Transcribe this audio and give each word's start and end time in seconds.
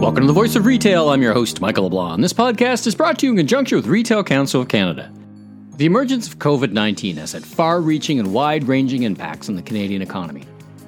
Welcome 0.00 0.22
to 0.22 0.28
the 0.28 0.32
Voice 0.32 0.56
of 0.56 0.64
Retail. 0.64 1.10
I'm 1.10 1.20
your 1.20 1.34
host, 1.34 1.60
Michael 1.60 1.84
LeBlanc. 1.84 2.22
This 2.22 2.32
podcast 2.32 2.86
is 2.86 2.94
brought 2.94 3.18
to 3.18 3.26
you 3.26 3.32
in 3.32 3.36
conjunction 3.36 3.76
with 3.76 3.86
Retail 3.86 4.24
Council 4.24 4.62
of 4.62 4.68
Canada. 4.68 5.12
The 5.76 5.84
emergence 5.84 6.26
of 6.26 6.38
COVID 6.38 6.72
19 6.72 7.18
has 7.18 7.32
had 7.32 7.44
far 7.44 7.82
reaching 7.82 8.18
and 8.18 8.32
wide 8.32 8.66
ranging 8.66 9.02
impacts 9.02 9.50
on 9.50 9.56
the 9.56 9.62
Canadian 9.62 10.00
economy. 10.00 10.44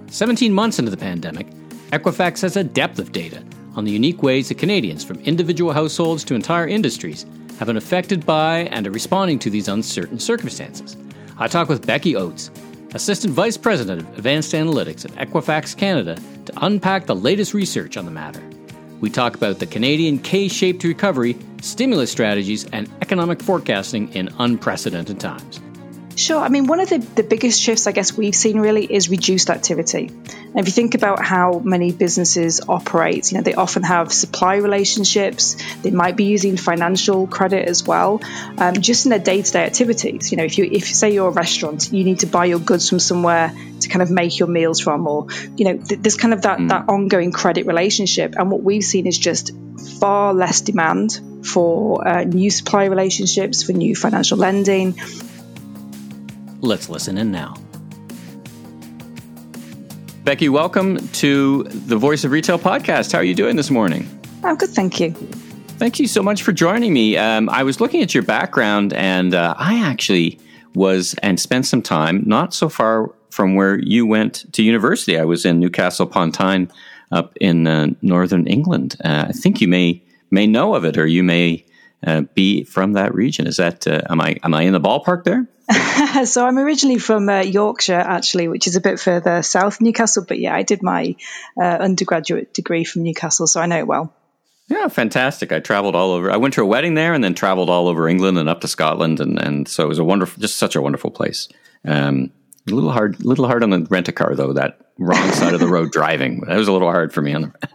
17 0.06 0.50
months 0.50 0.79
into 0.79 0.90
the 0.90 0.96
pandemic, 0.96 1.46
Equifax 1.90 2.40
has 2.40 2.56
a 2.56 2.64
depth 2.64 2.98
of 2.98 3.12
data 3.12 3.45
on 3.77 3.84
the 3.84 3.90
unique 3.90 4.22
ways 4.22 4.48
that 4.48 4.56
Canadians, 4.56 5.04
from 5.04 5.20
individual 5.20 5.74
households 5.74 6.24
to 6.24 6.34
entire 6.34 6.66
industries, 6.66 7.26
have 7.58 7.66
been 7.66 7.76
affected 7.76 8.24
by 8.24 8.60
and 8.70 8.86
are 8.86 8.92
responding 8.92 9.38
to 9.40 9.50
these 9.50 9.68
uncertain 9.68 10.18
circumstances. 10.18 10.96
I 11.36 11.48
talk 11.48 11.68
with 11.68 11.86
Becky 11.86 12.16
Oakes, 12.16 12.50
Assistant 12.94 13.34
Vice 13.34 13.58
President 13.58 14.00
of 14.00 14.16
Advanced 14.16 14.54
Analytics 14.54 15.04
at 15.04 15.29
Equifax 15.29 15.76
Canada, 15.76 16.16
to 16.46 16.64
unpack 16.64 17.05
the 17.05 17.15
latest 17.15 17.52
research 17.52 17.98
on 17.98 18.06
the 18.06 18.10
matter. 18.10 18.42
We 19.02 19.11
talk 19.11 19.34
about 19.34 19.59
the 19.59 19.66
Canadian 19.66 20.20
K 20.20 20.47
shaped 20.47 20.84
recovery, 20.84 21.37
stimulus 21.60 22.12
strategies, 22.12 22.66
and 22.66 22.88
economic 23.02 23.43
forecasting 23.43 24.12
in 24.15 24.30
unprecedented 24.38 25.19
times. 25.19 25.60
Sure. 26.15 26.41
I 26.41 26.48
mean, 26.48 26.66
one 26.66 26.79
of 26.79 26.91
the, 26.91 26.98
the 26.98 27.23
biggest 27.23 27.61
shifts 27.61 27.87
I 27.87 27.93
guess 27.93 28.16
we've 28.16 28.34
seen 28.34 28.61
really 28.61 28.84
is 28.84 29.09
reduced 29.09 29.48
activity. 29.51 30.07
And 30.07 30.59
if 30.59 30.66
you 30.66 30.73
think 30.73 30.95
about 30.95 31.25
how 31.25 31.61
many 31.61 31.91
businesses 31.91 32.61
operate, 32.69 33.33
you 33.33 33.38
know, 33.38 33.43
they 33.43 33.55
often 33.55 33.83
have 33.83 34.12
supply 34.12 34.57
relationships, 34.57 35.57
they 35.83 35.91
might 35.91 36.15
be 36.15 36.25
using 36.25 36.59
financial 36.59 37.27
credit 37.27 37.66
as 37.66 37.87
well, 37.87 38.21
um, 38.59 38.75
just 38.75 39.07
in 39.07 39.11
their 39.11 39.19
day 39.19 39.41
to 39.41 39.52
day 39.52 39.65
activities. 39.65 40.30
You 40.30 40.37
know, 40.37 40.45
if 40.45 40.59
you, 40.59 40.69
if 40.71 40.95
say 40.95 41.15
you're 41.15 41.29
a 41.29 41.33
restaurant, 41.33 41.91
you 41.93 42.05
need 42.05 42.21
to 42.21 42.27
buy 42.27 42.45
your 42.45 42.59
goods 42.59 42.91
from 42.91 42.99
somewhere 42.99 43.52
to 43.80 43.88
kind 43.88 44.02
of 44.02 44.10
make 44.10 44.38
your 44.38 44.49
meals 44.49 44.80
from, 44.80 45.07
or, 45.09 45.29
you 45.57 45.65
know, 45.65 45.77
th- 45.79 46.01
there's 46.02 46.16
kind 46.16 46.35
of 46.35 46.43
that, 46.43 46.59
mm. 46.59 46.69
that 46.69 46.88
ongoing 46.88 47.33
credit 47.33 47.66
relationship. 47.66 48.35
And 48.37 48.51
what 48.51 48.63
we've 48.63 48.85
seen 48.85 49.07
is 49.07 49.16
just 49.16 49.52
far 49.99 50.35
less 50.35 50.60
demand 50.60 51.19
for 51.45 52.07
uh, 52.07 52.24
new 52.24 52.51
supply 52.51 52.85
relationships, 52.85 53.63
for 53.63 53.73
new 53.73 53.97
financial 53.97 54.37
lending. 54.37 54.95
Let's 56.63 56.88
listen 56.88 57.18
in 57.18 57.32
now. 57.32 57.57
Becky, 60.23 60.49
welcome 60.49 61.09
to 61.09 61.65
the 61.65 61.96
Voice 61.96 62.23
of 62.23 62.30
Retail 62.30 62.57
podcast. 62.57 63.10
How 63.10 63.19
are 63.19 63.24
you 63.24 63.35
doing 63.35 63.57
this 63.57 63.69
morning? 63.69 64.09
I'm 64.44 64.56
good, 64.56 64.71
thank 64.71 65.00
you. 65.00 65.10
Thank 65.10 65.99
you 65.99 66.06
so 66.06 66.22
much 66.22 66.44
for 66.44 66.53
joining 66.53 66.93
me. 66.93 67.16
Um, 67.16 67.49
I 67.49 67.65
was 67.65 67.81
looking 67.81 68.00
at 68.00 68.15
your 68.15 68.22
background, 68.22 68.93
and 68.93 69.34
uh, 69.34 69.56
I 69.59 69.81
actually 69.81 70.38
was 70.77 71.15
and 71.15 71.41
spent 71.41 71.66
some 71.66 71.82
time 71.82 72.22
not 72.27 72.54
so 72.54 72.69
far 72.69 73.12
from 73.31 73.56
where 73.56 73.81
you 73.81 74.06
went 74.06 74.44
to 74.53 74.62
university. 74.62 75.19
I 75.19 75.25
was 75.25 75.44
in 75.44 75.59
Newcastle 75.59 76.06
upon 76.06 76.31
Tyne, 76.31 76.71
up 77.10 77.37
in 77.41 77.66
uh, 77.66 77.88
northern 78.03 78.47
England. 78.47 78.94
Uh, 79.04 79.26
I 79.31 79.32
think 79.32 79.60
you 79.60 79.66
may 79.66 80.00
may 80.31 80.47
know 80.47 80.76
of 80.76 80.84
it, 80.84 80.97
or 80.97 81.09
you 81.09 81.25
may 81.25 81.65
uh, 82.06 82.21
be 82.34 82.62
from 82.62 82.93
that 82.93 83.12
region. 83.12 83.49
Is 83.49 83.56
that 83.56 83.84
uh, 83.88 84.03
am 84.09 84.21
I 84.21 84.37
am 84.44 84.54
I 84.54 84.62
in 84.62 84.72
the 84.72 84.81
ballpark 84.81 85.25
there? 85.25 85.49
so 86.25 86.47
I'm 86.47 86.59
originally 86.59 86.99
from 86.99 87.28
uh, 87.28 87.41
Yorkshire, 87.41 87.94
actually, 87.94 88.49
which 88.49 88.66
is 88.66 88.77
a 88.77 88.81
bit 88.81 88.99
further 88.99 89.43
south 89.43 89.81
Newcastle. 89.81 90.25
But 90.27 90.38
yeah, 90.38 90.54
I 90.54 90.62
did 90.62 90.82
my 90.82 91.16
uh, 91.60 91.65
undergraduate 91.65 92.53
degree 92.54 92.84
from 92.84 93.03
Newcastle, 93.03 93.47
so 93.47 93.60
I 93.60 93.66
know 93.66 93.78
it 93.78 93.87
well. 93.87 94.12
Yeah, 94.69 94.88
fantastic. 94.88 95.53
I 95.53 95.60
traveled 95.60 95.94
all 95.94 96.12
over. 96.12 96.31
I 96.31 96.37
went 96.37 96.54
to 96.54 96.62
a 96.62 96.66
wedding 96.66 96.94
there 96.94 97.12
and 97.12 97.22
then 97.22 97.34
traveled 97.34 97.69
all 97.69 97.88
over 97.88 98.09
England 98.09 98.38
and 98.38 98.49
up 98.49 98.60
to 98.62 98.69
Scotland. 98.69 99.21
And, 99.21 99.38
and 99.38 99.69
so 99.69 99.84
it 99.84 99.88
was 99.88 99.99
a 99.99 100.04
wonderful, 100.04 100.41
just 100.41 100.56
such 100.56 100.77
a 100.77 100.81
wonderful 100.81 101.10
place. 101.10 101.49
Um, 101.84 102.31
a 102.69 102.75
little 102.75 102.93
hard, 102.93 103.25
little 103.25 103.47
hard 103.47 103.62
on 103.62 103.71
the 103.71 103.87
rent 103.91 104.09
a 104.09 104.12
car 104.12 104.34
though, 104.34 104.53
that 104.53 104.81
wrong 104.99 105.32
side 105.32 105.53
of 105.53 105.60
the 105.60 105.69
road 105.69 105.91
driving. 105.93 106.41
That 106.41 106.56
was 106.56 106.69
a 106.69 106.72
little 106.72 106.91
hard 106.91 107.12
for 107.12 107.21
me 107.21 107.34
on 107.34 107.43
the 107.43 107.69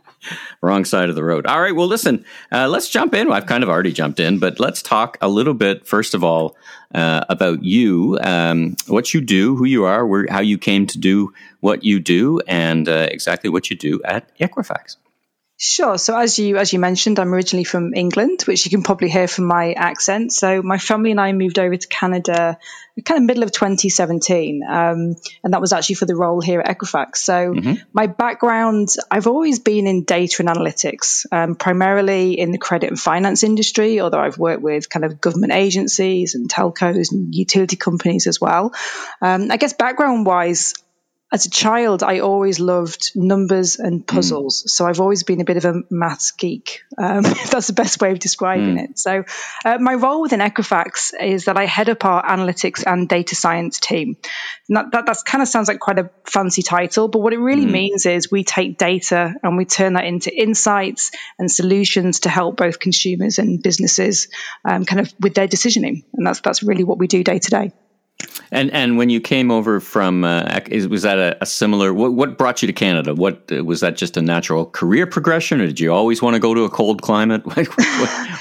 wrong 0.61 0.85
side 0.85 1.09
of 1.09 1.15
the 1.15 1.23
road. 1.23 1.45
All 1.45 1.61
right. 1.61 1.75
Well, 1.75 1.87
listen, 1.87 2.25
uh, 2.51 2.67
let's 2.67 2.89
jump 2.89 3.13
in. 3.13 3.31
I've 3.31 3.45
kind 3.45 3.63
of 3.63 3.69
already 3.69 3.91
jumped 3.91 4.19
in, 4.19 4.39
but 4.39 4.59
let's 4.59 4.81
talk 4.81 5.17
a 5.21 5.27
little 5.27 5.53
bit, 5.53 5.85
first 5.85 6.13
of 6.13 6.23
all, 6.23 6.57
uh, 6.93 7.25
about 7.29 7.63
you, 7.63 8.17
um, 8.21 8.75
what 8.87 9.13
you 9.13 9.21
do, 9.21 9.55
who 9.55 9.65
you 9.65 9.85
are, 9.85 10.05
where, 10.05 10.25
how 10.29 10.39
you 10.39 10.57
came 10.57 10.87
to 10.87 10.97
do 10.97 11.33
what 11.59 11.83
you 11.83 11.99
do, 11.99 12.39
and 12.47 12.87
uh, 12.87 13.07
exactly 13.11 13.49
what 13.49 13.69
you 13.69 13.75
do 13.75 14.01
at 14.03 14.35
Equifax. 14.39 14.97
Sure. 15.59 15.97
So 15.97 16.15
as 16.15 16.37
you 16.37 16.57
as 16.57 16.71
you 16.71 16.77
mentioned, 16.77 17.17
I'm 17.17 17.33
originally 17.33 17.63
from 17.63 17.95
England, 17.95 18.43
which 18.43 18.63
you 18.65 18.69
can 18.69 18.83
probably 18.83 19.09
hear 19.09 19.27
from 19.27 19.45
my 19.45 19.73
accent. 19.73 20.31
So 20.31 20.61
my 20.61 20.77
family 20.77 21.09
and 21.09 21.19
I 21.19 21.33
moved 21.33 21.57
over 21.57 21.75
to 21.75 21.87
Canada, 21.87 22.59
kind 23.03 23.17
of 23.17 23.25
middle 23.25 23.41
of 23.41 23.51
2017, 23.51 24.61
um, 24.63 25.15
and 25.43 25.53
that 25.53 25.59
was 25.59 25.73
actually 25.73 25.95
for 25.95 26.05
the 26.05 26.15
role 26.15 26.41
here 26.41 26.59
at 26.59 26.77
Equifax. 26.77 27.17
So 27.17 27.53
mm-hmm. 27.55 27.73
my 27.91 28.05
background, 28.05 28.89
I've 29.09 29.25
always 29.25 29.57
been 29.57 29.87
in 29.87 30.03
data 30.03 30.43
and 30.45 30.49
analytics, 30.49 31.25
um, 31.31 31.55
primarily 31.55 32.39
in 32.39 32.51
the 32.51 32.59
credit 32.59 32.91
and 32.91 32.99
finance 32.99 33.43
industry. 33.43 33.99
Although 33.99 34.19
I've 34.19 34.37
worked 34.37 34.61
with 34.61 34.91
kind 34.91 35.05
of 35.05 35.19
government 35.19 35.53
agencies 35.53 36.35
and 36.35 36.47
telcos 36.47 37.11
and 37.11 37.33
utility 37.33 37.77
companies 37.77 38.27
as 38.27 38.39
well. 38.39 38.75
Um, 39.23 39.49
I 39.49 39.57
guess 39.57 39.73
background 39.73 40.27
wise, 40.27 40.75
as 41.29 41.45
a 41.45 41.49
child, 41.49 42.03
I 42.03 42.19
always 42.19 42.57
loved 42.57 43.11
numbers 43.13 43.79
and 43.79 43.99
hmm. 43.99 44.05
puzzles. 44.05 44.63
Mm. 44.63 44.69
So 44.69 44.85
I've 44.85 45.01
always 45.01 45.23
been 45.23 45.41
a 45.41 45.43
bit 45.43 45.57
of 45.57 45.65
a 45.65 45.83
maths 45.89 46.31
geek. 46.31 46.83
Um, 46.97 47.23
that's 47.51 47.67
the 47.67 47.73
best 47.73 48.01
way 48.01 48.11
of 48.11 48.19
describing 48.19 48.77
mm. 48.77 48.83
it. 48.85 48.97
So 48.97 49.25
uh, 49.65 49.77
my 49.77 49.95
role 49.95 50.21
within 50.21 50.39
Equifax 50.39 51.11
is 51.19 51.45
that 51.45 51.57
I 51.57 51.65
head 51.65 51.89
up 51.89 52.05
our 52.05 52.23
analytics 52.23 52.83
and 52.87 53.09
data 53.09 53.35
science 53.35 53.81
team. 53.81 54.15
That, 54.69 54.91
that 54.93 55.05
that's 55.05 55.23
kind 55.23 55.41
of 55.41 55.49
sounds 55.49 55.67
like 55.67 55.79
quite 55.79 55.99
a 55.99 56.09
fancy 56.25 56.61
title, 56.61 57.09
but 57.09 57.19
what 57.19 57.33
it 57.33 57.39
really 57.39 57.65
mm. 57.65 57.71
means 57.71 58.05
is 58.05 58.31
we 58.31 58.45
take 58.45 58.77
data 58.77 59.33
and 59.43 59.57
we 59.57 59.65
turn 59.65 59.93
that 59.93 60.05
into 60.05 60.33
insights 60.33 61.11
and 61.37 61.51
solutions 61.51 62.21
to 62.21 62.29
help 62.29 62.55
both 62.55 62.79
consumers 62.79 63.37
and 63.37 63.61
businesses 63.61 64.29
um, 64.63 64.85
kind 64.85 65.01
of 65.01 65.13
with 65.19 65.33
their 65.33 65.47
decisioning. 65.47 66.05
And 66.13 66.25
that's 66.25 66.39
that's 66.39 66.63
really 66.63 66.85
what 66.85 66.99
we 66.99 67.07
do 67.07 67.21
day 67.21 67.39
to 67.39 67.49
day. 67.49 67.71
And 68.51 68.71
and 68.71 68.97
when 68.97 69.09
you 69.09 69.19
came 69.19 69.51
over 69.51 69.79
from, 69.79 70.23
uh, 70.23 70.59
was 70.89 71.01
that 71.01 71.17
a, 71.17 71.37
a, 71.41 71.45
similar? 71.45 71.93
What, 71.93 72.13
what 72.13 72.37
brought 72.37 72.61
you 72.61 72.67
to 72.67 72.73
Canada? 72.73 73.13
What 73.13 73.51
was 73.51 73.81
that? 73.81 73.97
Just 73.97 74.15
a 74.17 74.21
natural 74.21 74.65
career 74.67 75.05
progression, 75.05 75.59
or 75.59 75.67
did 75.67 75.79
you 75.79 75.91
always 75.91 76.21
want 76.21 76.35
to 76.35 76.39
go 76.39 76.53
to 76.53 76.63
a 76.63 76.69
cold 76.69 77.01
climate? 77.01 77.45
what, 77.55 77.67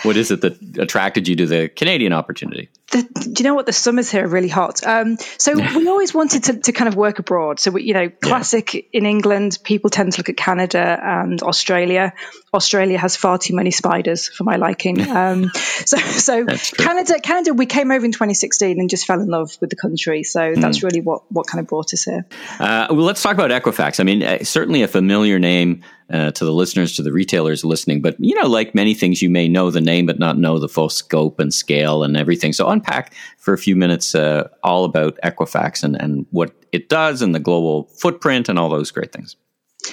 what 0.04 0.16
is 0.16 0.30
it 0.30 0.40
that 0.42 0.78
attracted 0.78 1.26
you 1.26 1.34
to 1.36 1.46
the 1.46 1.68
Canadian 1.70 2.12
opportunity? 2.12 2.68
The, 2.92 3.02
do 3.02 3.42
you 3.42 3.44
know 3.44 3.54
what 3.54 3.66
the 3.66 3.72
summers 3.72 4.10
here 4.10 4.24
are 4.24 4.28
really 4.28 4.48
hot? 4.48 4.86
Um, 4.86 5.16
so 5.38 5.54
we 5.76 5.88
always 5.88 6.14
wanted 6.14 6.44
to, 6.44 6.58
to 6.60 6.72
kind 6.72 6.88
of 6.88 6.94
work 6.94 7.18
abroad. 7.18 7.58
So 7.58 7.72
we, 7.72 7.82
you 7.82 7.94
know, 7.94 8.08
classic 8.08 8.74
yeah. 8.74 8.82
in 8.92 9.06
England, 9.06 9.58
people 9.64 9.90
tend 9.90 10.12
to 10.12 10.20
look 10.20 10.28
at 10.28 10.36
Canada 10.36 10.98
and 11.02 11.42
Australia. 11.42 12.12
Australia 12.54 12.98
has 12.98 13.16
far 13.16 13.38
too 13.38 13.54
many 13.54 13.70
spiders 13.70 14.28
for 14.28 14.44
my 14.44 14.56
liking. 14.56 14.96
Um, 15.16 15.50
so 15.54 15.96
so 15.96 16.44
Canada, 16.44 17.18
Canada, 17.20 17.54
we 17.54 17.64
came 17.64 17.90
over 17.90 18.04
in 18.04 18.12
2016 18.12 18.78
and 18.78 18.90
just 18.90 19.06
fell 19.06 19.20
in 19.20 19.28
love 19.28 19.56
with 19.60 19.70
the 19.70 19.76
country. 19.76 20.24
So 20.24 20.52
that's 20.54 20.80
mm. 20.80 20.82
really 20.82 21.00
what 21.00 21.22
what 21.32 21.46
kind 21.46 21.60
of 21.60 21.68
brought 21.68 21.94
us 21.94 22.04
here. 22.04 22.26
Uh, 22.58 22.88
well, 22.90 23.04
let's 23.04 23.22
talk 23.22 23.32
about 23.32 23.50
Equifax. 23.50 23.98
I 23.98 24.02
mean, 24.02 24.22
uh, 24.22 24.44
certainly 24.44 24.82
a 24.82 24.88
familiar 24.88 25.38
name 25.38 25.84
uh, 26.10 26.30
to 26.32 26.44
the 26.44 26.52
listeners, 26.52 26.96
to 26.96 27.02
the 27.02 27.12
retailers 27.12 27.64
listening. 27.64 28.00
But 28.02 28.16
you 28.18 28.40
know, 28.40 28.48
like 28.48 28.74
many 28.74 28.94
things, 28.94 29.22
you 29.22 29.30
may 29.30 29.48
know 29.48 29.70
the 29.70 29.80
name 29.80 30.06
but 30.06 30.18
not 30.18 30.38
know 30.38 30.58
the 30.58 30.68
full 30.68 30.88
scope 30.88 31.40
and 31.40 31.52
scale 31.52 32.02
and 32.02 32.16
everything. 32.16 32.52
So 32.52 32.68
unpack 32.68 33.14
for 33.38 33.54
a 33.54 33.58
few 33.58 33.76
minutes 33.76 34.14
uh, 34.14 34.48
all 34.62 34.84
about 34.84 35.18
Equifax 35.22 35.82
and 35.82 36.00
and 36.00 36.26
what 36.30 36.52
it 36.72 36.88
does 36.88 37.22
and 37.22 37.34
the 37.34 37.40
global 37.40 37.84
footprint 37.84 38.48
and 38.48 38.58
all 38.58 38.68
those 38.68 38.90
great 38.90 39.12
things. 39.12 39.36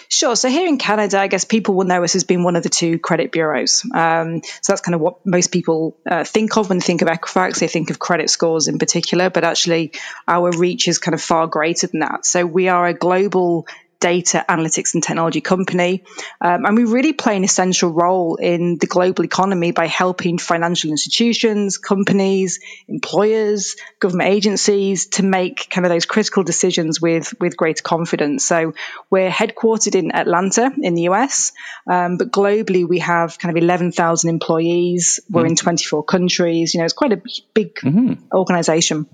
Sure. 0.09 0.35
So 0.35 0.49
here 0.49 0.67
in 0.67 0.77
Canada, 0.77 1.19
I 1.19 1.27
guess 1.27 1.45
people 1.45 1.75
will 1.75 1.85
know 1.85 2.03
us 2.03 2.15
as 2.15 2.23
being 2.23 2.43
one 2.43 2.55
of 2.55 2.63
the 2.63 2.69
two 2.69 2.99
credit 2.99 3.31
bureaus. 3.31 3.85
Um, 3.93 4.41
so 4.43 4.73
that's 4.73 4.81
kind 4.81 4.95
of 4.95 5.01
what 5.01 5.25
most 5.25 5.51
people 5.51 5.97
uh, 6.09 6.23
think 6.23 6.57
of 6.57 6.69
when 6.69 6.79
they 6.79 6.85
think 6.85 7.01
of 7.01 7.07
Equifax. 7.07 7.59
They 7.59 7.67
think 7.67 7.89
of 7.89 7.99
credit 7.99 8.29
scores 8.29 8.67
in 8.67 8.79
particular, 8.79 9.29
but 9.29 9.43
actually 9.43 9.93
our 10.27 10.51
reach 10.51 10.87
is 10.87 10.99
kind 10.99 11.13
of 11.13 11.21
far 11.21 11.47
greater 11.47 11.87
than 11.87 11.99
that. 11.99 12.25
So 12.25 12.45
we 12.45 12.69
are 12.69 12.87
a 12.87 12.93
global 12.93 13.67
data 14.03 14.43
analytics 14.49 14.95
and 14.95 15.01
technology 15.01 15.39
company. 15.39 16.03
Um, 16.41 16.65
and 16.65 16.75
we 16.75 16.83
really 16.83 17.13
play 17.13 17.37
an 17.37 17.45
essential 17.45 17.89
role 17.89 18.35
in 18.35 18.77
the 18.77 18.85
global 18.85 19.23
economy 19.23 19.71
by 19.71 19.87
helping 19.87 20.37
financial 20.37 20.91
institutions, 20.91 21.77
companies, 21.77 22.59
employers, 22.89 23.77
government 24.01 24.29
agencies 24.29 25.07
to 25.07 25.23
make 25.23 25.69
kind 25.69 25.85
of 25.85 25.89
those 25.89 26.05
critical 26.05 26.43
decisions 26.43 26.99
with, 26.99 27.33
with 27.39 27.55
greater 27.55 27.81
confidence. 27.81 28.45
So 28.45 28.73
we're 29.09 29.29
headquartered 29.29 29.95
in 29.95 30.13
Atlanta 30.13 30.73
in 30.81 30.95
the 30.95 31.03
US, 31.03 31.53
um, 31.87 32.17
but 32.17 32.29
globally 32.29 32.85
we 32.85 32.99
have 32.99 33.39
kind 33.39 33.57
of 33.57 33.63
11,000 33.63 34.29
employees. 34.29 35.21
We're 35.29 35.43
mm-hmm. 35.43 35.51
in 35.51 35.55
24 35.55 36.03
countries. 36.03 36.73
You 36.73 36.79
know, 36.79 36.83
it's 36.83 36.93
quite 36.93 37.13
a 37.13 37.21
big 37.53 37.75
mm-hmm. 37.75 38.35
organization. 38.35 39.07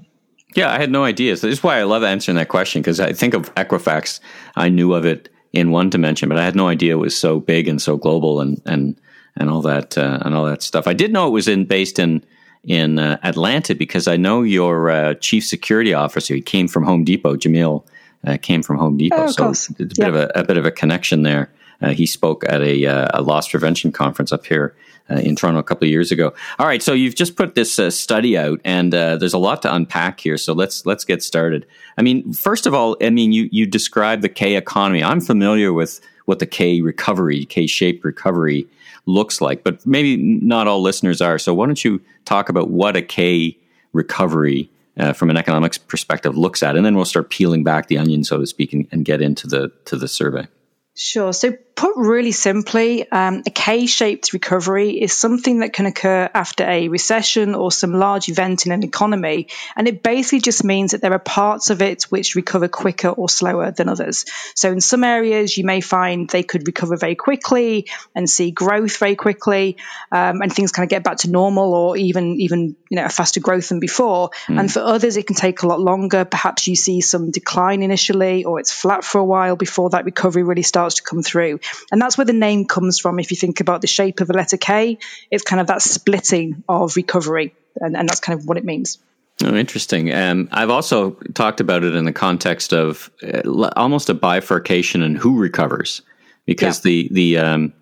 Yeah, 0.55 0.71
I 0.71 0.79
had 0.79 0.91
no 0.91 1.03
idea. 1.03 1.37
So 1.37 1.47
this 1.47 1.59
is 1.59 1.63
why 1.63 1.79
I 1.79 1.83
love 1.83 2.03
answering 2.03 2.35
that 2.37 2.49
question 2.49 2.81
because 2.81 2.99
I 2.99 3.13
think 3.13 3.33
of 3.33 3.53
Equifax. 3.55 4.19
I 4.55 4.69
knew 4.69 4.93
of 4.93 5.05
it 5.05 5.29
in 5.53 5.71
one 5.71 5.89
dimension, 5.89 6.29
but 6.29 6.37
I 6.37 6.43
had 6.43 6.55
no 6.55 6.67
idea 6.67 6.93
it 6.93 6.99
was 6.99 7.15
so 7.15 7.39
big 7.39 7.67
and 7.67 7.81
so 7.81 7.97
global 7.97 8.41
and 8.41 8.61
and 8.65 8.99
and 9.35 9.49
all 9.49 9.61
that 9.61 9.97
uh, 9.97 10.19
and 10.21 10.33
all 10.35 10.45
that 10.45 10.63
stuff. 10.63 10.87
I 10.87 10.93
did 10.93 11.13
know 11.13 11.27
it 11.27 11.31
was 11.31 11.47
in 11.47 11.65
based 11.65 11.99
in 11.99 12.23
in 12.63 12.99
uh, 12.99 13.17
Atlanta 13.23 13.75
because 13.75 14.07
I 14.07 14.17
know 14.17 14.41
your 14.41 14.89
uh, 14.89 15.13
chief 15.15 15.45
security 15.45 15.93
officer. 15.93 16.35
He 16.35 16.41
came 16.41 16.67
from 16.67 16.83
Home 16.83 17.03
Depot. 17.03 17.35
Jamil 17.35 17.85
uh, 18.25 18.37
came 18.41 18.63
from 18.63 18.77
Home 18.77 18.97
Depot, 18.97 19.25
oh, 19.25 19.31
so 19.31 19.49
it's 19.49 19.69
a 19.69 19.73
bit 19.73 19.99
of 20.01 20.15
a, 20.15 20.31
a, 20.35 20.43
bit 20.43 20.57
of 20.57 20.65
a 20.65 20.71
connection 20.71 21.23
there. 21.23 21.51
Uh, 21.81 21.91
he 21.91 22.05
spoke 22.05 22.43
at 22.47 22.61
a, 22.61 22.85
uh, 22.85 23.07
a, 23.13 23.21
loss 23.21 23.47
prevention 23.47 23.91
conference 23.91 24.33
up 24.33 24.45
here 24.45 24.75
uh, 25.09 25.15
in 25.15 25.35
Toronto 25.35 25.59
a 25.59 25.63
couple 25.63 25.85
of 25.85 25.91
years 25.91 26.11
ago. 26.11 26.33
All 26.57 26.67
right, 26.67 26.81
so 26.81 26.93
you've 26.93 27.15
just 27.15 27.35
put 27.35 27.55
this 27.55 27.79
uh, 27.79 27.89
study 27.89 28.37
out, 28.37 28.61
and 28.63 28.93
uh, 28.93 29.17
there's 29.17 29.33
a 29.33 29.39
lot 29.39 29.61
to 29.63 29.73
unpack 29.73 30.19
here. 30.19 30.37
So 30.37 30.53
let's 30.53 30.85
let's 30.85 31.05
get 31.05 31.23
started. 31.23 31.65
I 31.97 32.01
mean, 32.01 32.33
first 32.33 32.65
of 32.65 32.73
all, 32.73 32.97
I 33.01 33.09
mean 33.09 33.31
you 33.31 33.49
you 33.51 33.65
described 33.65 34.21
the 34.21 34.29
K 34.29 34.55
economy. 34.55 35.03
I'm 35.03 35.21
familiar 35.21 35.73
with 35.73 35.99
what 36.25 36.39
the 36.39 36.45
K 36.45 36.81
recovery, 36.81 37.45
K 37.45 37.67
shaped 37.67 38.03
recovery 38.05 38.67
looks 39.05 39.41
like, 39.41 39.63
but 39.63 39.85
maybe 39.85 40.17
not 40.17 40.67
all 40.67 40.81
listeners 40.81 41.21
are. 41.21 41.39
So 41.39 41.53
why 41.53 41.65
don't 41.65 41.83
you 41.83 42.01
talk 42.25 42.49
about 42.49 42.69
what 42.69 42.95
a 42.95 43.01
K 43.01 43.57
recovery 43.93 44.69
uh, 44.97 45.13
from 45.13 45.29
an 45.29 45.37
economics 45.37 45.77
perspective 45.77 46.37
looks 46.37 46.61
at, 46.61 46.75
and 46.75 46.85
then 46.85 46.95
we'll 46.95 47.05
start 47.05 47.29
peeling 47.29 47.63
back 47.63 47.87
the 47.87 47.97
onion, 47.97 48.23
so 48.23 48.37
to 48.37 48.45
speak, 48.45 48.73
and, 48.73 48.87
and 48.91 49.05
get 49.05 49.21
into 49.21 49.47
the 49.47 49.71
to 49.85 49.95
the 49.95 50.07
survey. 50.07 50.47
Sure. 50.95 51.31
So, 51.31 51.53
put 51.79 51.93
really 51.95 52.33
simply, 52.33 53.09
um, 53.09 53.41
a 53.45 53.49
K 53.49 53.85
shaped 53.85 54.33
recovery 54.33 55.01
is 55.01 55.13
something 55.13 55.59
that 55.59 55.71
can 55.71 55.85
occur 55.85 56.29
after 56.33 56.65
a 56.65 56.89
recession 56.89 57.55
or 57.55 57.71
some 57.71 57.93
large 57.93 58.27
event 58.27 58.65
in 58.65 58.73
an 58.73 58.83
economy. 58.83 59.47
And 59.77 59.87
it 59.87 60.03
basically 60.03 60.41
just 60.41 60.65
means 60.65 60.91
that 60.91 61.01
there 61.01 61.13
are 61.13 61.19
parts 61.19 61.69
of 61.69 61.81
it 61.81 62.03
which 62.09 62.35
recover 62.35 62.67
quicker 62.67 63.07
or 63.07 63.29
slower 63.29 63.71
than 63.71 63.87
others. 63.87 64.25
So, 64.55 64.71
in 64.71 64.81
some 64.81 65.05
areas, 65.05 65.57
you 65.57 65.63
may 65.63 65.79
find 65.79 66.29
they 66.29 66.43
could 66.43 66.67
recover 66.67 66.97
very 66.97 67.15
quickly 67.15 67.87
and 68.13 68.29
see 68.29 68.51
growth 68.51 68.97
very 68.97 69.15
quickly, 69.15 69.77
um, 70.11 70.41
and 70.41 70.51
things 70.51 70.73
kind 70.73 70.83
of 70.83 70.89
get 70.89 71.05
back 71.05 71.19
to 71.19 71.29
normal 71.29 71.73
or 71.73 71.95
even, 71.95 72.41
even 72.41 72.75
you 72.89 72.97
know, 72.97 73.05
a 73.05 73.09
faster 73.09 73.39
growth 73.39 73.69
than 73.69 73.79
before. 73.79 74.31
Mm. 74.47 74.59
And 74.59 74.71
for 74.71 74.81
others, 74.81 75.15
it 75.15 75.27
can 75.27 75.37
take 75.37 75.63
a 75.63 75.67
lot 75.67 75.79
longer. 75.79 76.25
Perhaps 76.25 76.67
you 76.67 76.75
see 76.75 76.99
some 76.99 77.31
decline 77.31 77.83
initially 77.83 78.43
or 78.43 78.59
it's 78.59 78.71
flat 78.71 79.05
for 79.05 79.19
a 79.19 79.25
while 79.25 79.55
before 79.55 79.91
that 79.91 80.03
recovery 80.03 80.43
really 80.43 80.63
starts 80.63 80.89
starts 80.89 80.95
to 80.95 81.03
come 81.03 81.23
through. 81.23 81.59
And 81.91 82.01
that's 82.01 82.17
where 82.17 82.25
the 82.25 82.33
name 82.33 82.65
comes 82.65 82.99
from. 82.99 83.19
If 83.19 83.31
you 83.31 83.37
think 83.37 83.59
about 83.59 83.81
the 83.81 83.87
shape 83.87 84.21
of 84.21 84.27
the 84.27 84.33
letter 84.33 84.57
K, 84.57 84.97
it's 85.31 85.43
kind 85.43 85.59
of 85.59 85.67
that 85.67 85.81
splitting 85.81 86.63
of 86.67 86.95
recovery. 86.95 87.53
And, 87.75 87.95
and 87.95 88.07
that's 88.07 88.19
kind 88.19 88.39
of 88.39 88.45
what 88.47 88.57
it 88.57 88.65
means. 88.65 88.97
Oh, 89.43 89.55
interesting. 89.55 90.13
Um, 90.13 90.49
I've 90.51 90.69
also 90.69 91.11
talked 91.33 91.61
about 91.61 91.83
it 91.83 91.95
in 91.95 92.03
the 92.03 92.11
context 92.11 92.73
of 92.73 93.09
uh, 93.23 93.69
almost 93.75 94.09
a 94.09 94.13
bifurcation 94.13 95.01
in 95.01 95.15
who 95.15 95.37
recovers, 95.37 96.01
because 96.45 96.83
yeah. 96.83 96.89
the 96.89 97.09
the 97.11 97.37
um, 97.37 97.73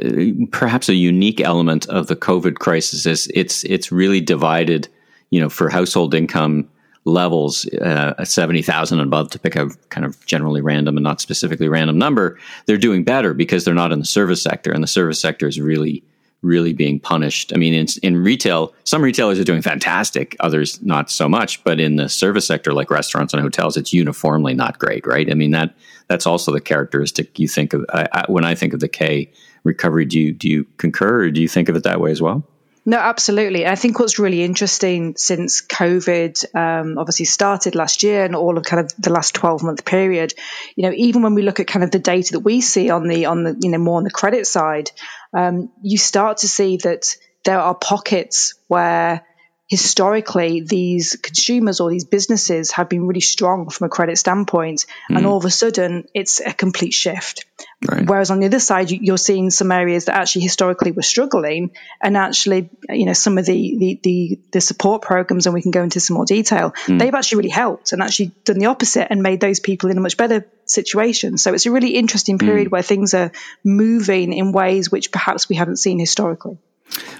uh, 0.00 0.46
perhaps 0.52 0.88
a 0.88 0.94
unique 0.94 1.40
element 1.40 1.88
of 1.88 2.06
the 2.06 2.14
COVID 2.14 2.56
crisis 2.56 3.04
is 3.04 3.28
it's 3.34 3.64
it's 3.64 3.90
really 3.90 4.20
divided. 4.20 4.88
You 5.30 5.40
know, 5.40 5.48
for 5.48 5.68
household 5.68 6.14
income 6.14 6.68
levels, 7.06 7.66
uh, 7.80 8.22
70,000 8.24 8.98
and 8.98 9.06
above 9.06 9.30
to 9.30 9.38
pick 9.38 9.56
a 9.56 9.70
kind 9.88 10.04
of 10.04 10.24
generally 10.26 10.60
random 10.60 10.96
and 10.96 11.04
not 11.04 11.20
specifically 11.20 11.68
random 11.68 11.96
number, 11.96 12.38
they're 12.66 12.76
doing 12.76 13.04
better 13.04 13.32
because 13.32 13.64
they're 13.64 13.74
not 13.74 13.92
in 13.92 14.00
the 14.00 14.04
service 14.04 14.42
sector. 14.42 14.72
And 14.72 14.82
the 14.82 14.88
service 14.88 15.20
sector 15.20 15.46
is 15.46 15.60
really, 15.60 16.02
really 16.42 16.72
being 16.72 16.98
punished. 16.98 17.52
I 17.54 17.58
mean, 17.58 17.74
in, 17.74 17.86
in 18.02 18.22
retail, 18.22 18.74
some 18.84 19.02
retailers 19.02 19.38
are 19.38 19.44
doing 19.44 19.62
fantastic, 19.62 20.36
others 20.40 20.82
not 20.82 21.08
so 21.08 21.28
much. 21.28 21.62
But 21.62 21.78
in 21.78 21.96
the 21.96 22.08
service 22.08 22.46
sector, 22.46 22.74
like 22.74 22.90
restaurants 22.90 23.32
and 23.32 23.40
hotels, 23.40 23.76
it's 23.76 23.92
uniformly 23.92 24.54
not 24.54 24.78
great, 24.78 25.06
right? 25.06 25.30
I 25.30 25.34
mean, 25.34 25.52
that 25.52 25.74
that's 26.08 26.26
also 26.26 26.52
the 26.52 26.60
characteristic 26.60 27.38
you 27.38 27.48
think 27.48 27.72
of. 27.72 27.84
I, 27.90 28.08
I, 28.12 28.24
when 28.28 28.44
I 28.44 28.54
think 28.54 28.74
of 28.74 28.80
the 28.80 28.88
K 28.88 29.30
recovery, 29.62 30.04
do 30.04 30.18
you, 30.20 30.32
do 30.32 30.48
you 30.48 30.64
concur 30.76 31.22
or 31.22 31.30
do 31.30 31.40
you 31.40 31.48
think 31.48 31.68
of 31.68 31.76
it 31.76 31.84
that 31.84 32.00
way 32.00 32.10
as 32.10 32.20
well? 32.20 32.44
No, 32.88 32.98
absolutely. 32.98 33.66
I 33.66 33.74
think 33.74 33.98
what's 33.98 34.20
really 34.20 34.44
interesting 34.44 35.16
since 35.16 35.60
COVID 35.60 36.54
um, 36.54 36.98
obviously 36.98 37.26
started 37.26 37.74
last 37.74 38.04
year 38.04 38.24
and 38.24 38.36
all 38.36 38.56
of 38.56 38.62
kind 38.62 38.78
of 38.78 38.92
the 38.96 39.10
last 39.10 39.34
12 39.34 39.64
month 39.64 39.84
period, 39.84 40.32
you 40.76 40.84
know, 40.84 40.92
even 40.94 41.22
when 41.22 41.34
we 41.34 41.42
look 41.42 41.58
at 41.58 41.66
kind 41.66 41.82
of 41.82 41.90
the 41.90 41.98
data 41.98 42.34
that 42.34 42.40
we 42.40 42.60
see 42.60 42.88
on 42.90 43.08
the, 43.08 43.26
on 43.26 43.42
the, 43.42 43.56
you 43.60 43.70
know, 43.70 43.78
more 43.78 43.96
on 43.96 44.04
the 44.04 44.10
credit 44.10 44.46
side, 44.46 44.92
um, 45.34 45.68
you 45.82 45.98
start 45.98 46.38
to 46.38 46.48
see 46.48 46.76
that 46.76 47.16
there 47.44 47.58
are 47.58 47.74
pockets 47.74 48.54
where 48.68 49.26
historically 49.66 50.60
these 50.60 51.16
consumers 51.16 51.80
or 51.80 51.90
these 51.90 52.04
businesses 52.04 52.70
have 52.70 52.88
been 52.88 53.08
really 53.08 53.20
strong 53.20 53.68
from 53.68 53.86
a 53.86 53.88
credit 53.88 54.16
standpoint 54.16 54.86
mm. 55.10 55.16
and 55.16 55.26
all 55.26 55.38
of 55.38 55.44
a 55.44 55.50
sudden 55.50 56.04
it's 56.14 56.40
a 56.40 56.52
complete 56.52 56.94
shift 56.94 57.46
right. 57.88 58.06
whereas 58.06 58.30
on 58.30 58.40
the 58.40 58.46
other 58.46 58.58
side 58.58 58.90
you're 58.90 59.18
seeing 59.18 59.50
some 59.50 59.70
areas 59.70 60.06
that 60.06 60.16
actually 60.16 60.42
historically 60.42 60.92
were 60.92 61.02
struggling 61.02 61.70
and 62.02 62.16
actually 62.16 62.70
you 62.88 63.04
know 63.04 63.12
some 63.12 63.38
of 63.38 63.46
the 63.46 63.76
the 63.78 64.00
the, 64.02 64.40
the 64.52 64.60
support 64.60 65.02
programs 65.02 65.46
and 65.46 65.54
we 65.54 65.62
can 65.62 65.70
go 65.70 65.82
into 65.82 66.00
some 66.00 66.14
more 66.14 66.24
detail 66.24 66.72
mm. 66.86 66.98
they've 66.98 67.14
actually 67.14 67.38
really 67.38 67.50
helped 67.50 67.92
and 67.92 68.02
actually 68.02 68.32
done 68.44 68.58
the 68.58 68.66
opposite 68.66 69.08
and 69.10 69.22
made 69.22 69.40
those 69.40 69.60
people 69.60 69.90
in 69.90 69.98
a 69.98 70.00
much 70.00 70.16
better 70.16 70.46
situation 70.64 71.38
so 71.38 71.52
it's 71.54 71.66
a 71.66 71.70
really 71.70 71.90
interesting 71.90 72.38
period 72.38 72.68
mm. 72.68 72.70
where 72.70 72.82
things 72.82 73.14
are 73.14 73.30
moving 73.62 74.32
in 74.32 74.52
ways 74.52 74.90
which 74.90 75.12
perhaps 75.12 75.48
we 75.48 75.56
haven't 75.56 75.76
seen 75.76 75.98
historically 75.98 76.58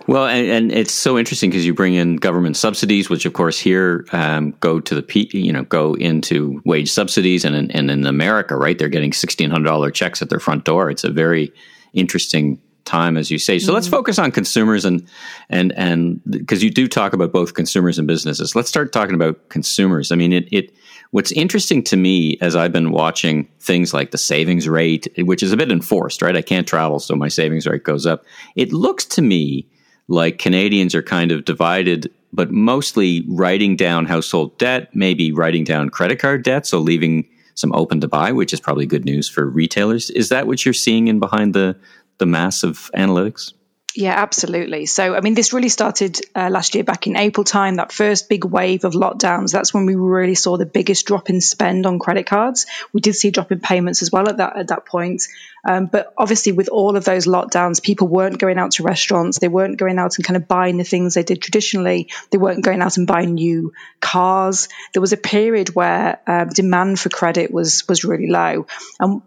well, 0.06 0.26
and, 0.26 0.46
and, 0.48 0.72
it's 0.72 0.92
so 0.92 1.18
interesting 1.18 1.50
because 1.50 1.66
you 1.66 1.74
bring 1.74 1.94
in 1.94 2.16
government 2.16 2.56
subsidies, 2.56 3.10
which 3.10 3.26
of 3.26 3.32
course 3.32 3.58
here 3.58 4.06
um, 4.12 4.52
go 4.60 4.80
to 4.80 4.94
the 4.94 5.28
you 5.32 5.52
know 5.52 5.64
go 5.64 5.94
into 5.94 6.62
wage 6.64 6.90
subsidies, 6.90 7.44
and 7.44 7.56
in, 7.56 7.70
and 7.72 7.90
in 7.90 8.06
America, 8.06 8.56
right, 8.56 8.78
they're 8.78 8.88
getting 8.88 9.12
sixteen 9.12 9.50
hundred 9.50 9.66
dollar 9.66 9.90
checks 9.90 10.22
at 10.22 10.30
their 10.30 10.40
front 10.40 10.64
door. 10.64 10.90
It's 10.90 11.04
a 11.04 11.10
very 11.10 11.52
interesting 11.92 12.60
time, 12.84 13.16
as 13.16 13.30
you 13.30 13.38
say. 13.38 13.58
So 13.58 13.66
mm-hmm. 13.66 13.74
let's 13.74 13.88
focus 13.88 14.18
on 14.18 14.30
consumers 14.30 14.84
and 14.84 15.06
and 15.50 15.72
and 15.72 16.20
because 16.30 16.62
you 16.62 16.70
do 16.70 16.88
talk 16.88 17.12
about 17.12 17.32
both 17.32 17.54
consumers 17.54 17.98
and 17.98 18.06
businesses. 18.06 18.54
Let's 18.54 18.68
start 18.68 18.92
talking 18.92 19.14
about 19.14 19.48
consumers. 19.48 20.12
I 20.12 20.14
mean, 20.14 20.32
it 20.32 20.48
it 20.52 20.72
What's 21.10 21.32
interesting 21.32 21.82
to 21.84 21.96
me 21.96 22.36
as 22.40 22.56
I've 22.56 22.72
been 22.72 22.90
watching 22.90 23.48
things 23.60 23.94
like 23.94 24.10
the 24.10 24.18
savings 24.18 24.68
rate, 24.68 25.08
which 25.18 25.42
is 25.42 25.52
a 25.52 25.56
bit 25.56 25.70
enforced, 25.70 26.22
right? 26.22 26.36
I 26.36 26.42
can't 26.42 26.66
travel, 26.66 26.98
so 26.98 27.14
my 27.14 27.28
savings 27.28 27.66
rate 27.66 27.84
goes 27.84 28.06
up. 28.06 28.24
It 28.54 28.72
looks 28.72 29.04
to 29.06 29.22
me 29.22 29.68
like 30.08 30.38
Canadians 30.38 30.94
are 30.94 31.02
kind 31.02 31.32
of 31.32 31.44
divided, 31.44 32.12
but 32.32 32.50
mostly 32.50 33.24
writing 33.28 33.76
down 33.76 34.06
household 34.06 34.56
debt, 34.58 34.94
maybe 34.94 35.32
writing 35.32 35.64
down 35.64 35.90
credit 35.90 36.18
card 36.18 36.42
debt, 36.42 36.66
so 36.66 36.78
leaving 36.78 37.26
some 37.54 37.72
open 37.72 38.00
to 38.00 38.08
buy, 38.08 38.32
which 38.32 38.52
is 38.52 38.60
probably 38.60 38.86
good 38.86 39.04
news 39.04 39.28
for 39.28 39.48
retailers. 39.48 40.10
Is 40.10 40.28
that 40.28 40.46
what 40.46 40.64
you're 40.64 40.74
seeing 40.74 41.08
in 41.08 41.18
behind 41.18 41.54
the 41.54 41.76
the 42.18 42.26
mass 42.26 42.62
of 42.62 42.90
analytics? 42.96 43.52
Yeah, 43.96 44.12
absolutely. 44.14 44.84
So, 44.84 45.14
I 45.14 45.20
mean, 45.22 45.32
this 45.32 45.54
really 45.54 45.70
started 45.70 46.20
uh, 46.34 46.50
last 46.50 46.74
year 46.74 46.84
back 46.84 47.06
in 47.06 47.16
April 47.16 47.44
time, 47.44 47.76
that 47.76 47.92
first 47.92 48.28
big 48.28 48.44
wave 48.44 48.84
of 48.84 48.92
lockdowns. 48.92 49.52
That's 49.52 49.72
when 49.72 49.86
we 49.86 49.94
really 49.94 50.34
saw 50.34 50.58
the 50.58 50.66
biggest 50.66 51.06
drop 51.06 51.30
in 51.30 51.40
spend 51.40 51.86
on 51.86 51.98
credit 51.98 52.26
cards. 52.26 52.66
We 52.92 53.00
did 53.00 53.14
see 53.14 53.28
a 53.28 53.30
drop 53.30 53.52
in 53.52 53.60
payments 53.60 54.02
as 54.02 54.12
well 54.12 54.28
at 54.28 54.36
that, 54.36 54.54
at 54.58 54.68
that 54.68 54.84
point. 54.84 55.22
Um, 55.66 55.86
but 55.86 56.12
obviously, 56.18 56.52
with 56.52 56.68
all 56.68 56.94
of 56.94 57.06
those 57.06 57.26
lockdowns, 57.26 57.82
people 57.82 58.06
weren't 58.06 58.38
going 58.38 58.58
out 58.58 58.72
to 58.72 58.82
restaurants. 58.82 59.38
They 59.38 59.48
weren't 59.48 59.78
going 59.78 59.98
out 59.98 60.18
and 60.18 60.26
kind 60.26 60.36
of 60.36 60.46
buying 60.46 60.76
the 60.76 60.84
things 60.84 61.14
they 61.14 61.22
did 61.22 61.40
traditionally. 61.40 62.10
They 62.30 62.38
weren't 62.38 62.62
going 62.62 62.82
out 62.82 62.98
and 62.98 63.06
buying 63.06 63.32
new 63.32 63.72
cars. 64.00 64.68
There 64.92 65.00
was 65.00 65.14
a 65.14 65.16
period 65.16 65.74
where 65.74 66.20
uh, 66.26 66.44
demand 66.44 67.00
for 67.00 67.08
credit 67.08 67.50
was, 67.50 67.88
was 67.88 68.04
really 68.04 68.28
low. 68.28 68.66
And 69.00 69.22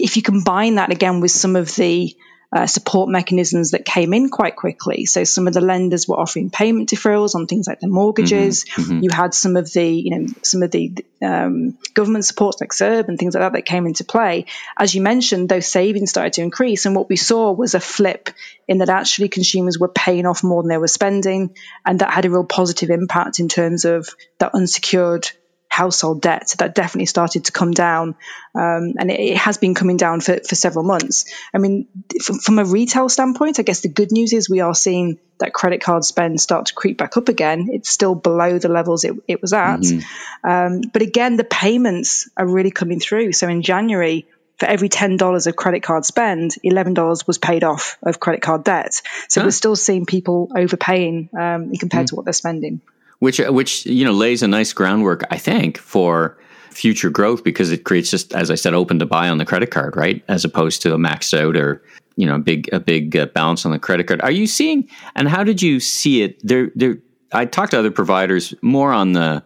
if 0.00 0.16
you 0.16 0.22
combine 0.22 0.74
that 0.74 0.90
again 0.90 1.20
with 1.20 1.30
some 1.30 1.54
of 1.54 1.72
the 1.76 2.16
uh, 2.54 2.68
support 2.68 3.08
mechanisms 3.08 3.72
that 3.72 3.84
came 3.84 4.14
in 4.14 4.30
quite 4.30 4.54
quickly. 4.54 5.06
So 5.06 5.24
some 5.24 5.48
of 5.48 5.54
the 5.54 5.60
lenders 5.60 6.06
were 6.06 6.16
offering 6.16 6.50
payment 6.50 6.88
deferrals 6.88 7.34
on 7.34 7.48
things 7.48 7.66
like 7.66 7.80
the 7.80 7.88
mortgages. 7.88 8.64
Mm-hmm, 8.64 8.82
mm-hmm. 8.82 9.02
You 9.02 9.10
had 9.10 9.34
some 9.34 9.56
of 9.56 9.72
the, 9.72 9.84
you 9.84 10.16
know, 10.16 10.26
some 10.42 10.62
of 10.62 10.70
the 10.70 11.04
um, 11.20 11.76
government 11.94 12.24
supports 12.24 12.60
like 12.60 12.70
CERB 12.70 13.08
and 13.08 13.18
things 13.18 13.34
like 13.34 13.42
that 13.42 13.54
that 13.54 13.66
came 13.66 13.86
into 13.86 14.04
play. 14.04 14.46
As 14.78 14.94
you 14.94 15.02
mentioned, 15.02 15.48
those 15.48 15.66
savings 15.66 16.10
started 16.10 16.34
to 16.34 16.42
increase, 16.42 16.86
and 16.86 16.94
what 16.94 17.08
we 17.08 17.16
saw 17.16 17.50
was 17.50 17.74
a 17.74 17.80
flip 17.80 18.30
in 18.68 18.78
that 18.78 18.88
actually 18.88 19.28
consumers 19.28 19.76
were 19.76 19.88
paying 19.88 20.24
off 20.24 20.44
more 20.44 20.62
than 20.62 20.68
they 20.68 20.78
were 20.78 20.86
spending, 20.86 21.56
and 21.84 21.98
that 21.98 22.12
had 22.12 22.24
a 22.24 22.30
real 22.30 22.44
positive 22.44 22.90
impact 22.90 23.40
in 23.40 23.48
terms 23.48 23.84
of 23.84 24.08
that 24.38 24.54
unsecured 24.54 25.28
household 25.74 26.22
debt. 26.22 26.54
That 26.58 26.74
definitely 26.74 27.06
started 27.06 27.46
to 27.46 27.52
come 27.52 27.72
down, 27.72 28.14
um, 28.54 28.94
and 28.98 29.10
it, 29.10 29.18
it, 29.18 29.36
has 29.36 29.58
been 29.58 29.74
coming 29.74 29.96
down 29.96 30.20
for, 30.20 30.38
for 30.48 30.54
several 30.54 30.84
months. 30.84 31.24
I 31.52 31.58
mean, 31.58 31.88
from, 32.22 32.38
from, 32.38 32.58
a 32.60 32.64
retail 32.64 33.08
standpoint, 33.08 33.58
I 33.58 33.62
guess 33.62 33.80
the 33.80 33.88
good 33.88 34.12
news 34.12 34.32
is 34.32 34.48
we 34.48 34.60
are 34.60 34.74
seeing 34.74 35.18
that 35.40 35.52
credit 35.52 35.82
card 35.82 36.04
spend 36.04 36.40
start 36.40 36.66
to 36.66 36.74
creep 36.74 36.96
back 36.96 37.16
up 37.16 37.28
again. 37.28 37.68
It's 37.72 37.90
still 37.90 38.14
below 38.14 38.58
the 38.58 38.68
levels 38.68 39.04
it, 39.04 39.14
it 39.26 39.42
was 39.42 39.52
at, 39.52 39.80
mm-hmm. 39.80 40.48
um, 40.48 40.80
but 40.92 41.02
again, 41.02 41.36
the 41.36 41.44
payments 41.44 42.30
are 42.36 42.46
really 42.46 42.70
coming 42.70 43.00
through. 43.00 43.32
So 43.32 43.48
in 43.48 43.62
January, 43.62 44.26
for 44.58 44.66
every 44.66 44.88
$10 44.88 45.46
of 45.48 45.56
credit 45.56 45.82
card 45.82 46.04
spend, 46.04 46.52
$11 46.64 47.26
was 47.26 47.38
paid 47.38 47.64
off 47.64 47.98
of 48.04 48.20
credit 48.20 48.42
card 48.42 48.62
debt. 48.62 49.02
So 49.28 49.42
we're 49.42 49.50
still 49.50 49.74
seeing 49.74 50.06
people 50.06 50.52
overpaying 50.56 51.30
um, 51.36 51.72
compared 51.72 52.06
mm. 52.06 52.10
to 52.10 52.14
what 52.14 52.24
they're 52.24 52.32
spending 52.32 52.80
which 53.18 53.38
which 53.38 53.86
you 53.86 54.04
know 54.04 54.12
lays 54.12 54.42
a 54.42 54.48
nice 54.48 54.72
groundwork, 54.72 55.24
I 55.30 55.38
think, 55.38 55.78
for 55.78 56.38
future 56.70 57.10
growth 57.10 57.44
because 57.44 57.70
it 57.70 57.84
creates 57.84 58.10
just 58.10 58.34
as 58.34 58.50
I 58.50 58.54
said, 58.56 58.74
open 58.74 58.98
to 58.98 59.06
buy 59.06 59.28
on 59.28 59.38
the 59.38 59.44
credit 59.44 59.70
card, 59.70 59.96
right, 59.96 60.22
as 60.28 60.44
opposed 60.44 60.82
to 60.82 60.94
a 60.94 60.98
maxed 60.98 61.38
out 61.38 61.56
or 61.56 61.82
you 62.16 62.26
know 62.26 62.36
a 62.36 62.40
big 62.40 62.72
a 62.72 62.80
big 62.80 63.16
uh, 63.16 63.26
balance 63.26 63.64
on 63.64 63.72
the 63.72 63.78
credit 63.78 64.06
card. 64.06 64.20
Are 64.22 64.30
you 64.30 64.46
seeing? 64.46 64.88
And 65.14 65.28
how 65.28 65.44
did 65.44 65.62
you 65.62 65.80
see 65.80 66.22
it? 66.22 66.40
There, 66.46 66.70
there. 66.74 66.98
I 67.32 67.46
talked 67.46 67.72
to 67.72 67.78
other 67.78 67.90
providers 67.90 68.54
more 68.62 68.92
on 68.92 69.12
the 69.12 69.42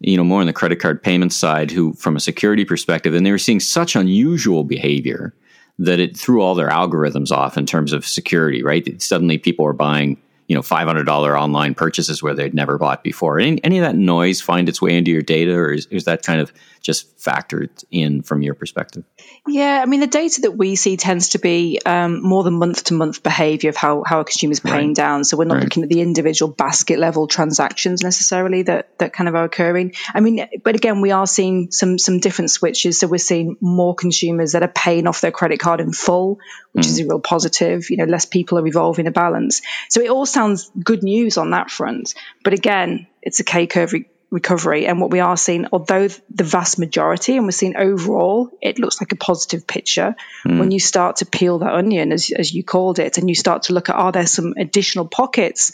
you 0.00 0.16
know 0.16 0.24
more 0.24 0.40
on 0.40 0.46
the 0.46 0.52
credit 0.52 0.80
card 0.80 1.02
payment 1.02 1.32
side 1.32 1.70
who 1.70 1.92
from 1.94 2.16
a 2.16 2.20
security 2.20 2.64
perspective 2.64 3.14
and 3.14 3.26
they 3.26 3.30
were 3.30 3.38
seeing 3.38 3.60
such 3.60 3.94
unusual 3.94 4.64
behavior 4.64 5.34
that 5.78 5.98
it 5.98 6.16
threw 6.16 6.42
all 6.42 6.54
their 6.54 6.68
algorithms 6.68 7.30
off 7.30 7.56
in 7.56 7.64
terms 7.64 7.92
of 7.92 8.06
security, 8.06 8.62
right? 8.62 9.00
Suddenly 9.00 9.38
people 9.38 9.66
are 9.66 9.72
buying 9.72 10.18
you 10.50 10.56
know 10.56 10.62
$500 10.62 11.06
online 11.40 11.76
purchases 11.76 12.24
where 12.24 12.34
they'd 12.34 12.54
never 12.54 12.76
bought 12.76 13.04
before. 13.04 13.38
Any, 13.38 13.62
any 13.62 13.78
of 13.78 13.84
that 13.84 13.94
noise 13.94 14.40
find 14.40 14.68
its 14.68 14.82
way 14.82 14.96
into 14.96 15.12
your 15.12 15.22
data 15.22 15.54
or 15.54 15.70
is, 15.70 15.86
is 15.92 16.06
that 16.06 16.24
kind 16.24 16.40
of 16.40 16.52
just 16.82 17.16
factored 17.18 17.84
in 17.92 18.22
from 18.22 18.42
your 18.42 18.54
perspective? 18.54 19.04
Yeah 19.46 19.80
i 19.80 19.86
mean 19.86 20.00
the 20.00 20.08
data 20.08 20.40
that 20.40 20.52
we 20.52 20.74
see 20.74 20.96
tends 20.96 21.30
to 21.30 21.38
be 21.38 21.80
um, 21.86 22.20
more 22.22 22.42
than 22.42 22.54
month 22.54 22.84
to 22.84 22.94
month 22.94 23.22
behavior 23.22 23.70
of 23.70 23.76
how, 23.76 24.02
how 24.04 24.20
a 24.20 24.24
consumer 24.24 24.50
is 24.50 24.60
paying 24.60 24.88
right. 24.88 24.96
down. 24.96 25.22
So 25.22 25.36
we're 25.36 25.44
not 25.44 25.54
right. 25.54 25.64
looking 25.64 25.84
at 25.84 25.88
the 25.88 26.00
individual 26.00 26.52
basket 26.52 26.98
level 26.98 27.28
transactions 27.28 28.02
necessarily 28.02 28.62
that 28.62 28.98
that 28.98 29.12
kind 29.12 29.28
of 29.28 29.36
are 29.36 29.44
occurring. 29.44 29.94
I 30.12 30.18
mean 30.18 30.48
but 30.64 30.74
again 30.74 31.00
we 31.00 31.12
are 31.12 31.28
seeing 31.28 31.70
some 31.70 31.96
some 31.96 32.18
different 32.18 32.50
switches. 32.50 32.98
So 32.98 33.06
we're 33.06 33.18
seeing 33.18 33.56
more 33.60 33.94
consumers 33.94 34.52
that 34.52 34.64
are 34.64 34.74
paying 34.74 35.06
off 35.06 35.20
their 35.20 35.30
credit 35.30 35.60
card 35.60 35.80
in 35.80 35.92
full 35.92 36.40
which 36.72 36.86
mm. 36.86 36.88
is 36.88 37.00
a 37.00 37.04
real 37.04 37.20
positive 37.20 37.90
you 37.90 37.96
know 37.96 38.04
less 38.04 38.26
people 38.26 38.58
are 38.58 38.66
evolving 38.66 39.06
a 39.06 39.10
balance 39.10 39.62
so 39.88 40.00
it 40.00 40.10
all 40.10 40.26
sounds 40.26 40.70
good 40.82 41.02
news 41.02 41.38
on 41.38 41.50
that 41.50 41.70
front. 41.70 42.14
But 42.44 42.54
again, 42.54 43.06
it's 43.22 43.40
a 43.40 43.44
K 43.44 43.66
curve 43.66 43.92
re- 43.92 44.06
recovery. 44.30 44.86
And 44.86 45.00
what 45.00 45.10
we 45.10 45.20
are 45.20 45.36
seeing, 45.36 45.66
although 45.72 46.08
the 46.08 46.44
vast 46.44 46.78
majority, 46.78 47.36
and 47.36 47.44
we're 47.44 47.52
seeing 47.52 47.76
overall, 47.76 48.50
it 48.60 48.78
looks 48.78 49.00
like 49.00 49.12
a 49.12 49.16
positive 49.16 49.66
picture. 49.66 50.14
Mm. 50.46 50.58
When 50.58 50.70
you 50.70 50.80
start 50.80 51.16
to 51.16 51.26
peel 51.26 51.58
that 51.58 51.72
onion, 51.72 52.12
as, 52.12 52.30
as 52.30 52.52
you 52.52 52.64
called 52.64 52.98
it, 52.98 53.18
and 53.18 53.28
you 53.28 53.34
start 53.34 53.64
to 53.64 53.72
look 53.72 53.88
at 53.88 53.96
are 53.96 54.12
there 54.12 54.26
some 54.26 54.54
additional 54.56 55.06
pockets 55.08 55.72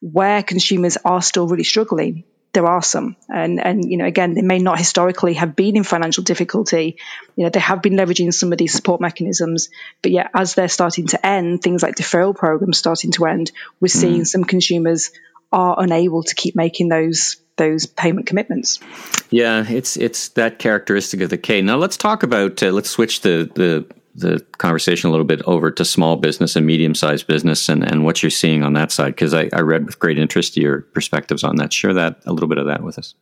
where 0.00 0.42
consumers 0.42 0.98
are 1.04 1.22
still 1.22 1.46
really 1.46 1.64
struggling? 1.64 2.24
There 2.52 2.66
are 2.66 2.82
some. 2.82 3.16
And, 3.28 3.64
and, 3.64 3.90
you 3.90 3.96
know, 3.96 4.04
again, 4.04 4.34
they 4.34 4.42
may 4.42 4.58
not 4.58 4.78
historically 4.78 5.34
have 5.34 5.56
been 5.56 5.76
in 5.76 5.84
financial 5.84 6.22
difficulty. 6.22 6.96
You 7.36 7.44
know, 7.44 7.50
they 7.50 7.60
have 7.60 7.82
been 7.82 7.94
leveraging 7.94 8.32
some 8.32 8.52
of 8.52 8.58
these 8.58 8.74
support 8.74 9.00
mechanisms, 9.00 9.70
but 10.02 10.12
yet 10.12 10.30
as 10.34 10.54
they're 10.54 10.68
starting 10.68 11.06
to 11.08 11.26
end, 11.26 11.62
things 11.62 11.82
like 11.82 11.96
deferral 11.96 12.36
programs 12.36 12.78
starting 12.78 13.12
to 13.12 13.26
end, 13.26 13.52
we're 13.80 13.88
mm. 13.88 13.90
seeing 13.90 14.24
some 14.24 14.44
consumers 14.44 15.10
are 15.50 15.76
unable 15.78 16.22
to 16.22 16.34
keep 16.34 16.56
making 16.56 16.88
those 16.88 17.36
those 17.56 17.84
payment 17.84 18.26
commitments. 18.26 18.80
Yeah, 19.30 19.64
it's 19.68 19.96
it's 19.98 20.30
that 20.30 20.58
characteristic 20.58 21.20
of 21.20 21.30
the 21.30 21.36
K. 21.36 21.60
Now 21.60 21.76
let's 21.76 21.98
talk 21.98 22.22
about 22.22 22.62
uh, 22.62 22.70
let's 22.70 22.90
switch 22.90 23.20
the 23.20 23.50
the 23.54 23.86
the 24.14 24.40
conversation 24.58 25.08
a 25.08 25.10
little 25.10 25.26
bit 25.26 25.40
over 25.42 25.70
to 25.70 25.84
small 25.84 26.16
business 26.16 26.54
and 26.54 26.66
medium 26.66 26.94
sized 26.94 27.26
business 27.26 27.68
and, 27.68 27.82
and 27.82 28.04
what 28.04 28.22
you're 28.22 28.30
seeing 28.30 28.62
on 28.62 28.74
that 28.74 28.92
side 28.92 29.14
because 29.14 29.32
I, 29.32 29.48
I 29.52 29.60
read 29.60 29.86
with 29.86 29.98
great 29.98 30.18
interest 30.18 30.56
your 30.56 30.82
perspectives 30.82 31.42
on 31.42 31.56
that. 31.56 31.72
Share 31.72 31.94
that 31.94 32.20
a 32.26 32.32
little 32.32 32.48
bit 32.48 32.58
of 32.58 32.66
that 32.66 32.82
with 32.82 32.98
us. 32.98 33.14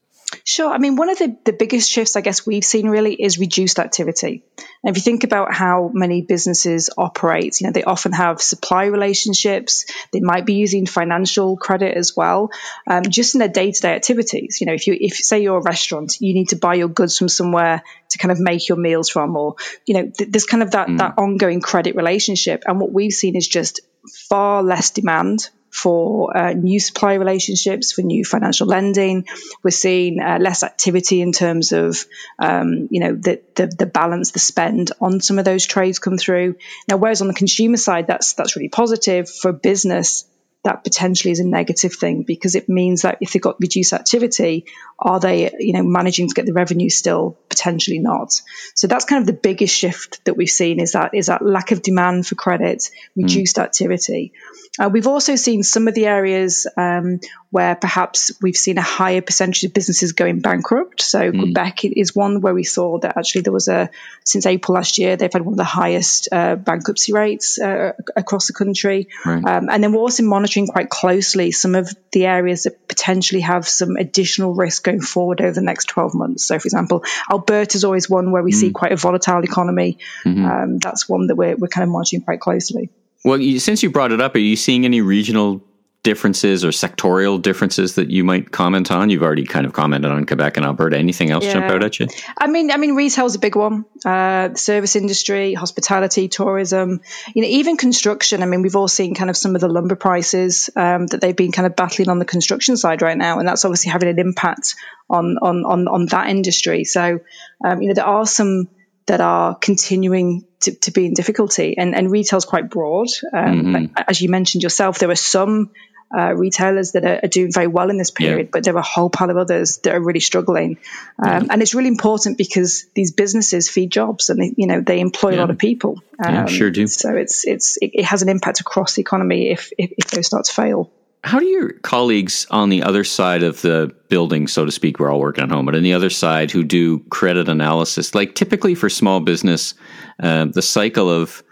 Sure. 0.44 0.70
I 0.70 0.78
mean, 0.78 0.96
one 0.96 1.10
of 1.10 1.18
the, 1.18 1.36
the 1.44 1.52
biggest 1.52 1.90
shifts 1.90 2.16
I 2.16 2.20
guess 2.20 2.46
we've 2.46 2.64
seen 2.64 2.88
really 2.88 3.14
is 3.14 3.38
reduced 3.38 3.78
activity. 3.78 4.44
And 4.82 4.90
if 4.90 4.96
you 4.96 5.02
think 5.02 5.24
about 5.24 5.52
how 5.52 5.90
many 5.92 6.22
businesses 6.22 6.88
operate, 6.96 7.60
you 7.60 7.66
know, 7.66 7.72
they 7.72 7.82
often 7.82 8.12
have 8.12 8.40
supply 8.40 8.84
relationships. 8.84 9.86
They 10.12 10.20
might 10.20 10.46
be 10.46 10.54
using 10.54 10.86
financial 10.86 11.56
credit 11.56 11.96
as 11.96 12.16
well, 12.16 12.50
um, 12.86 13.02
just 13.02 13.34
in 13.34 13.40
their 13.40 13.48
day 13.48 13.72
to 13.72 13.80
day 13.80 13.94
activities. 13.94 14.60
You 14.60 14.68
know, 14.68 14.74
if 14.74 14.86
you, 14.86 14.96
if 14.98 15.16
say 15.16 15.42
you're 15.42 15.58
a 15.58 15.62
restaurant, 15.62 16.16
you 16.20 16.32
need 16.32 16.50
to 16.50 16.56
buy 16.56 16.74
your 16.74 16.88
goods 16.88 17.18
from 17.18 17.28
somewhere 17.28 17.82
to 18.10 18.18
kind 18.18 18.32
of 18.32 18.40
make 18.40 18.68
your 18.68 18.78
meals 18.78 19.10
from, 19.10 19.36
or, 19.36 19.56
you 19.86 19.94
know, 19.94 20.10
th- 20.16 20.30
there's 20.30 20.46
kind 20.46 20.62
of 20.62 20.70
that, 20.72 20.88
mm. 20.88 20.98
that 20.98 21.14
ongoing 21.18 21.60
credit 21.60 21.96
relationship. 21.96 22.62
And 22.66 22.80
what 22.80 22.92
we've 22.92 23.12
seen 23.12 23.36
is 23.36 23.46
just 23.46 23.80
far 24.28 24.62
less 24.62 24.90
demand 24.90 25.50
for 25.70 26.36
uh, 26.36 26.52
new 26.52 26.80
supply 26.80 27.14
relationships, 27.14 27.92
for 27.92 28.02
new 28.02 28.24
financial 28.24 28.66
lending. 28.66 29.26
We're 29.62 29.70
seeing 29.70 30.20
uh, 30.20 30.38
less 30.40 30.62
activity 30.62 31.20
in 31.20 31.32
terms 31.32 31.72
of, 31.72 32.04
um, 32.38 32.88
you 32.90 33.00
know, 33.00 33.14
the, 33.14 33.40
the, 33.54 33.66
the 33.66 33.86
balance, 33.86 34.32
the 34.32 34.38
spend 34.38 34.92
on 35.00 35.20
some 35.20 35.38
of 35.38 35.44
those 35.44 35.66
trades 35.66 35.98
come 35.98 36.18
through. 36.18 36.56
Now, 36.88 36.96
whereas 36.96 37.22
on 37.22 37.28
the 37.28 37.34
consumer 37.34 37.76
side, 37.76 38.06
that's 38.06 38.34
that's 38.34 38.56
really 38.56 38.68
positive 38.68 39.30
for 39.30 39.52
business 39.52 40.26
that 40.62 40.84
potentially 40.84 41.32
is 41.32 41.40
a 41.40 41.46
negative 41.46 41.94
thing 41.94 42.22
because 42.22 42.54
it 42.54 42.68
means 42.68 43.02
that 43.02 43.18
if 43.20 43.32
they've 43.32 43.40
got 43.40 43.56
reduced 43.60 43.92
activity, 43.92 44.66
are 44.98 45.18
they, 45.18 45.50
you 45.58 45.72
know, 45.72 45.82
managing 45.82 46.28
to 46.28 46.34
get 46.34 46.44
the 46.44 46.52
revenue 46.52 46.90
still? 46.90 47.38
Potentially 47.60 47.98
not. 47.98 48.40
So 48.74 48.86
that's 48.86 49.04
kind 49.04 49.20
of 49.20 49.26
the 49.26 49.34
biggest 49.34 49.76
shift 49.76 50.24
that 50.24 50.34
we've 50.34 50.48
seen 50.48 50.80
is 50.80 50.92
that 50.92 51.14
is 51.14 51.26
that 51.26 51.44
lack 51.44 51.72
of 51.72 51.82
demand 51.82 52.26
for 52.26 52.36
credit, 52.36 52.90
reduced 53.14 53.56
mm. 53.56 53.62
activity. 53.62 54.32
Uh, 54.78 54.88
we've 54.88 55.06
also 55.06 55.36
seen 55.36 55.62
some 55.62 55.88
of 55.88 55.94
the 55.94 56.06
areas 56.06 56.66
um, 56.76 57.20
where 57.50 57.74
perhaps 57.74 58.30
we've 58.40 58.56
seen 58.56 58.78
a 58.78 58.82
higher 58.82 59.20
percentage 59.20 59.64
of 59.64 59.74
businesses 59.74 60.12
going 60.12 60.40
bankrupt. 60.40 61.02
So 61.02 61.32
mm. 61.32 61.38
Quebec 61.38 61.84
is 61.84 62.14
one 62.14 62.40
where 62.40 62.54
we 62.54 62.64
saw 62.64 62.98
that 63.00 63.16
actually 63.18 63.42
there 63.42 63.52
was 63.52 63.68
a 63.68 63.90
since 64.24 64.46
April 64.46 64.76
last 64.76 64.96
year 64.98 65.16
they've 65.16 65.32
had 65.32 65.42
one 65.42 65.54
of 65.54 65.58
the 65.58 65.64
highest 65.64 66.28
uh, 66.32 66.56
bankruptcy 66.56 67.12
rates 67.12 67.60
uh, 67.60 67.92
across 68.16 68.46
the 68.46 68.54
country. 68.54 69.08
Right. 69.26 69.44
Um, 69.44 69.68
and 69.68 69.82
then 69.82 69.92
we're 69.92 70.00
also 70.00 70.22
monitoring 70.22 70.68
quite 70.68 70.88
closely 70.88 71.50
some 71.50 71.74
of 71.74 71.94
the 72.12 72.26
areas 72.26 72.62
that 72.62 72.88
potentially 72.88 73.42
have 73.42 73.68
some 73.68 73.96
additional 73.96 74.54
risk 74.54 74.84
going 74.84 75.00
forward 75.00 75.40
over 75.40 75.52
the 75.52 75.60
next 75.60 75.86
12 75.86 76.14
months. 76.14 76.46
So, 76.46 76.58
for 76.58 76.66
example, 76.66 77.04
Alberta 77.30 77.49
is 77.50 77.84
always 77.84 78.08
one 78.08 78.32
where 78.32 78.42
we 78.42 78.52
mm. 78.52 78.54
see 78.54 78.70
quite 78.70 78.92
a 78.92 78.96
volatile 78.96 79.42
economy. 79.42 79.98
Mm-hmm. 80.24 80.44
Um, 80.44 80.78
that's 80.78 81.08
one 81.08 81.26
that 81.28 81.36
we're, 81.36 81.56
we're 81.56 81.68
kind 81.68 81.84
of 81.84 81.90
monitoring 81.90 82.22
quite 82.22 82.40
closely. 82.40 82.90
Well, 83.24 83.40
you, 83.40 83.58
since 83.58 83.82
you 83.82 83.90
brought 83.90 84.12
it 84.12 84.20
up, 84.20 84.34
are 84.34 84.38
you 84.38 84.56
seeing 84.56 84.84
any 84.84 85.00
regional 85.00 85.62
differences 86.02 86.64
or 86.64 86.68
sectorial 86.70 87.40
differences 87.40 87.96
that 87.96 88.10
you 88.10 88.24
might 88.24 88.50
comment 88.50 88.90
on? 88.90 89.10
You've 89.10 89.22
already 89.22 89.44
kind 89.44 89.66
of 89.66 89.72
commented 89.72 90.10
on 90.10 90.24
Quebec 90.24 90.56
and 90.56 90.64
Alberta. 90.64 90.96
Anything 90.96 91.30
else 91.30 91.44
yeah. 91.44 91.54
jump 91.54 91.66
out 91.66 91.82
at 91.82 92.00
you? 92.00 92.06
I 92.38 92.46
mean, 92.46 92.70
I 92.70 92.76
mean, 92.76 92.94
retail's 92.94 93.34
a 93.34 93.38
big 93.38 93.56
one. 93.56 93.84
Uh, 94.04 94.48
the 94.48 94.56
service 94.56 94.96
industry, 94.96 95.54
hospitality, 95.54 96.28
tourism, 96.28 97.00
you 97.34 97.42
know, 97.42 97.48
even 97.48 97.76
construction. 97.76 98.42
I 98.42 98.46
mean, 98.46 98.62
we've 98.62 98.76
all 98.76 98.88
seen 98.88 99.14
kind 99.14 99.30
of 99.30 99.36
some 99.36 99.54
of 99.54 99.60
the 99.60 99.68
lumber 99.68 99.96
prices 99.96 100.70
um, 100.74 101.06
that 101.08 101.20
they've 101.20 101.36
been 101.36 101.52
kind 101.52 101.66
of 101.66 101.76
battling 101.76 102.08
on 102.08 102.18
the 102.18 102.24
construction 102.24 102.76
side 102.76 103.02
right 103.02 103.18
now, 103.18 103.38
and 103.38 103.46
that's 103.46 103.64
obviously 103.64 103.90
having 103.90 104.08
an 104.08 104.18
impact 104.18 104.76
on 105.08 105.36
on 105.42 105.64
on, 105.64 105.88
on 105.88 106.06
that 106.06 106.28
industry. 106.28 106.84
So, 106.84 107.20
um, 107.64 107.82
you 107.82 107.88
know, 107.88 107.94
there 107.94 108.06
are 108.06 108.26
some 108.26 108.68
that 109.10 109.20
are 109.20 109.56
continuing 109.56 110.44
to, 110.60 110.72
to 110.72 110.92
be 110.92 111.04
in 111.06 111.14
difficulty. 111.14 111.76
And, 111.76 111.96
and 111.96 112.12
retail's 112.12 112.44
quite 112.44 112.70
broad. 112.70 113.08
Um, 113.32 113.62
mm-hmm. 113.62 113.94
As 113.96 114.22
you 114.22 114.28
mentioned 114.28 114.62
yourself, 114.62 115.00
there 115.00 115.10
are 115.10 115.16
some 115.16 115.72
uh, 116.16 116.32
retailers 116.36 116.92
that 116.92 117.04
are, 117.04 117.18
are, 117.24 117.28
doing 117.28 117.50
very 117.52 117.66
well 117.66 117.90
in 117.90 117.98
this 117.98 118.12
period, 118.12 118.46
yeah. 118.46 118.50
but 118.52 118.62
there 118.62 118.76
are 118.76 118.78
a 118.78 118.82
whole 118.82 119.10
pile 119.10 119.28
of 119.30 119.36
others 119.36 119.78
that 119.78 119.96
are 119.96 120.00
really 120.00 120.20
struggling. 120.20 120.78
Um, 121.18 121.46
yeah. 121.46 121.48
And 121.50 121.60
it's 121.60 121.74
really 121.74 121.88
important 121.88 122.38
because 122.38 122.86
these 122.94 123.10
businesses 123.10 123.68
feed 123.68 123.90
jobs 123.90 124.30
and 124.30 124.40
they, 124.40 124.54
you 124.56 124.68
know 124.68 124.80
they 124.80 125.00
employ 125.00 125.30
yeah. 125.30 125.38
a 125.38 125.40
lot 125.40 125.50
of 125.50 125.58
people. 125.58 126.00
Um, 126.24 126.34
yeah, 126.34 126.46
sure 126.46 126.70
do. 126.70 126.86
So 126.86 127.16
it's 127.16 127.44
it's 127.44 127.78
it, 127.78 127.90
it, 127.94 128.04
has 128.04 128.22
an 128.22 128.28
impact 128.28 128.60
across 128.60 128.94
the 128.94 129.00
economy 129.00 129.50
if 129.50 129.72
if, 129.76 129.90
if 129.98 130.10
those 130.12 130.26
start 130.26 130.44
to 130.44 130.52
fail. 130.52 130.92
How 131.22 131.38
do 131.38 131.46
your 131.46 131.72
colleagues 131.80 132.46
on 132.50 132.70
the 132.70 132.82
other 132.82 133.04
side 133.04 133.42
of 133.42 133.60
the 133.60 133.94
building, 134.08 134.48
so 134.48 134.64
to 134.64 134.72
speak, 134.72 134.98
we're 134.98 135.10
all 135.10 135.20
working 135.20 135.44
at 135.44 135.50
home, 135.50 135.66
but 135.66 135.74
on 135.74 135.82
the 135.82 135.92
other 135.92 136.08
side 136.10 136.50
who 136.50 136.64
do 136.64 137.00
credit 137.10 137.48
analysis, 137.48 138.14
like 138.14 138.34
typically 138.34 138.74
for 138.74 138.88
small 138.88 139.20
business, 139.20 139.74
uh, 140.22 140.46
the 140.46 140.62
cycle 140.62 141.10
of 141.10 141.42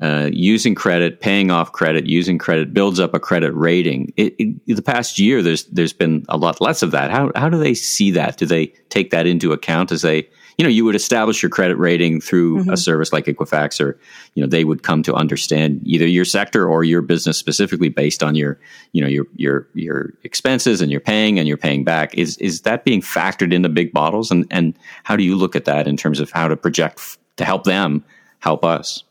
uh, 0.00 0.30
using 0.32 0.74
credit, 0.74 1.20
paying 1.20 1.50
off 1.50 1.72
credit, 1.72 2.06
using 2.06 2.38
credit 2.38 2.72
builds 2.72 3.00
up 3.00 3.14
a 3.14 3.20
credit 3.20 3.52
rating. 3.52 4.12
It, 4.16 4.34
it, 4.38 4.76
the 4.76 4.82
past 4.82 5.18
year, 5.18 5.42
there's 5.42 5.64
there's 5.64 5.92
been 5.92 6.24
a 6.28 6.36
lot 6.36 6.60
less 6.60 6.82
of 6.82 6.92
that. 6.92 7.10
How 7.10 7.32
how 7.34 7.48
do 7.48 7.58
they 7.58 7.74
see 7.74 8.10
that? 8.12 8.36
Do 8.36 8.46
they 8.46 8.66
take 8.88 9.10
that 9.10 9.26
into 9.26 9.52
account 9.52 9.90
as 9.90 10.02
they 10.02 10.28
you 10.58 10.64
know, 10.64 10.70
you 10.70 10.84
would 10.84 10.96
establish 10.96 11.40
your 11.40 11.50
credit 11.50 11.76
rating 11.76 12.20
through 12.20 12.58
mm-hmm. 12.58 12.70
a 12.70 12.76
service 12.76 13.12
like 13.12 13.26
Equifax, 13.26 13.80
or 13.80 13.98
you 14.34 14.42
know, 14.42 14.48
they 14.48 14.64
would 14.64 14.82
come 14.82 15.04
to 15.04 15.14
understand 15.14 15.80
either 15.84 16.06
your 16.06 16.24
sector 16.24 16.68
or 16.68 16.82
your 16.82 17.00
business 17.00 17.38
specifically 17.38 17.88
based 17.88 18.24
on 18.24 18.34
your, 18.34 18.58
you 18.92 19.00
know, 19.00 19.06
your 19.06 19.26
your 19.36 19.68
your 19.74 20.14
expenses 20.24 20.80
and 20.80 20.90
you're 20.90 21.00
paying 21.00 21.38
and 21.38 21.46
you're 21.46 21.56
paying 21.56 21.84
back. 21.84 22.12
Is 22.18 22.36
is 22.38 22.62
that 22.62 22.84
being 22.84 23.00
factored 23.00 23.52
into 23.52 23.68
big 23.68 23.92
bottles? 23.92 24.32
And 24.32 24.46
and 24.50 24.76
how 25.04 25.14
do 25.14 25.22
you 25.22 25.36
look 25.36 25.54
at 25.54 25.64
that 25.66 25.86
in 25.86 25.96
terms 25.96 26.18
of 26.18 26.30
how 26.32 26.48
to 26.48 26.56
project 26.56 26.98
f- 26.98 27.18
to 27.36 27.44
help 27.44 27.62
them 27.62 28.04
help 28.40 28.64
us? 28.64 29.04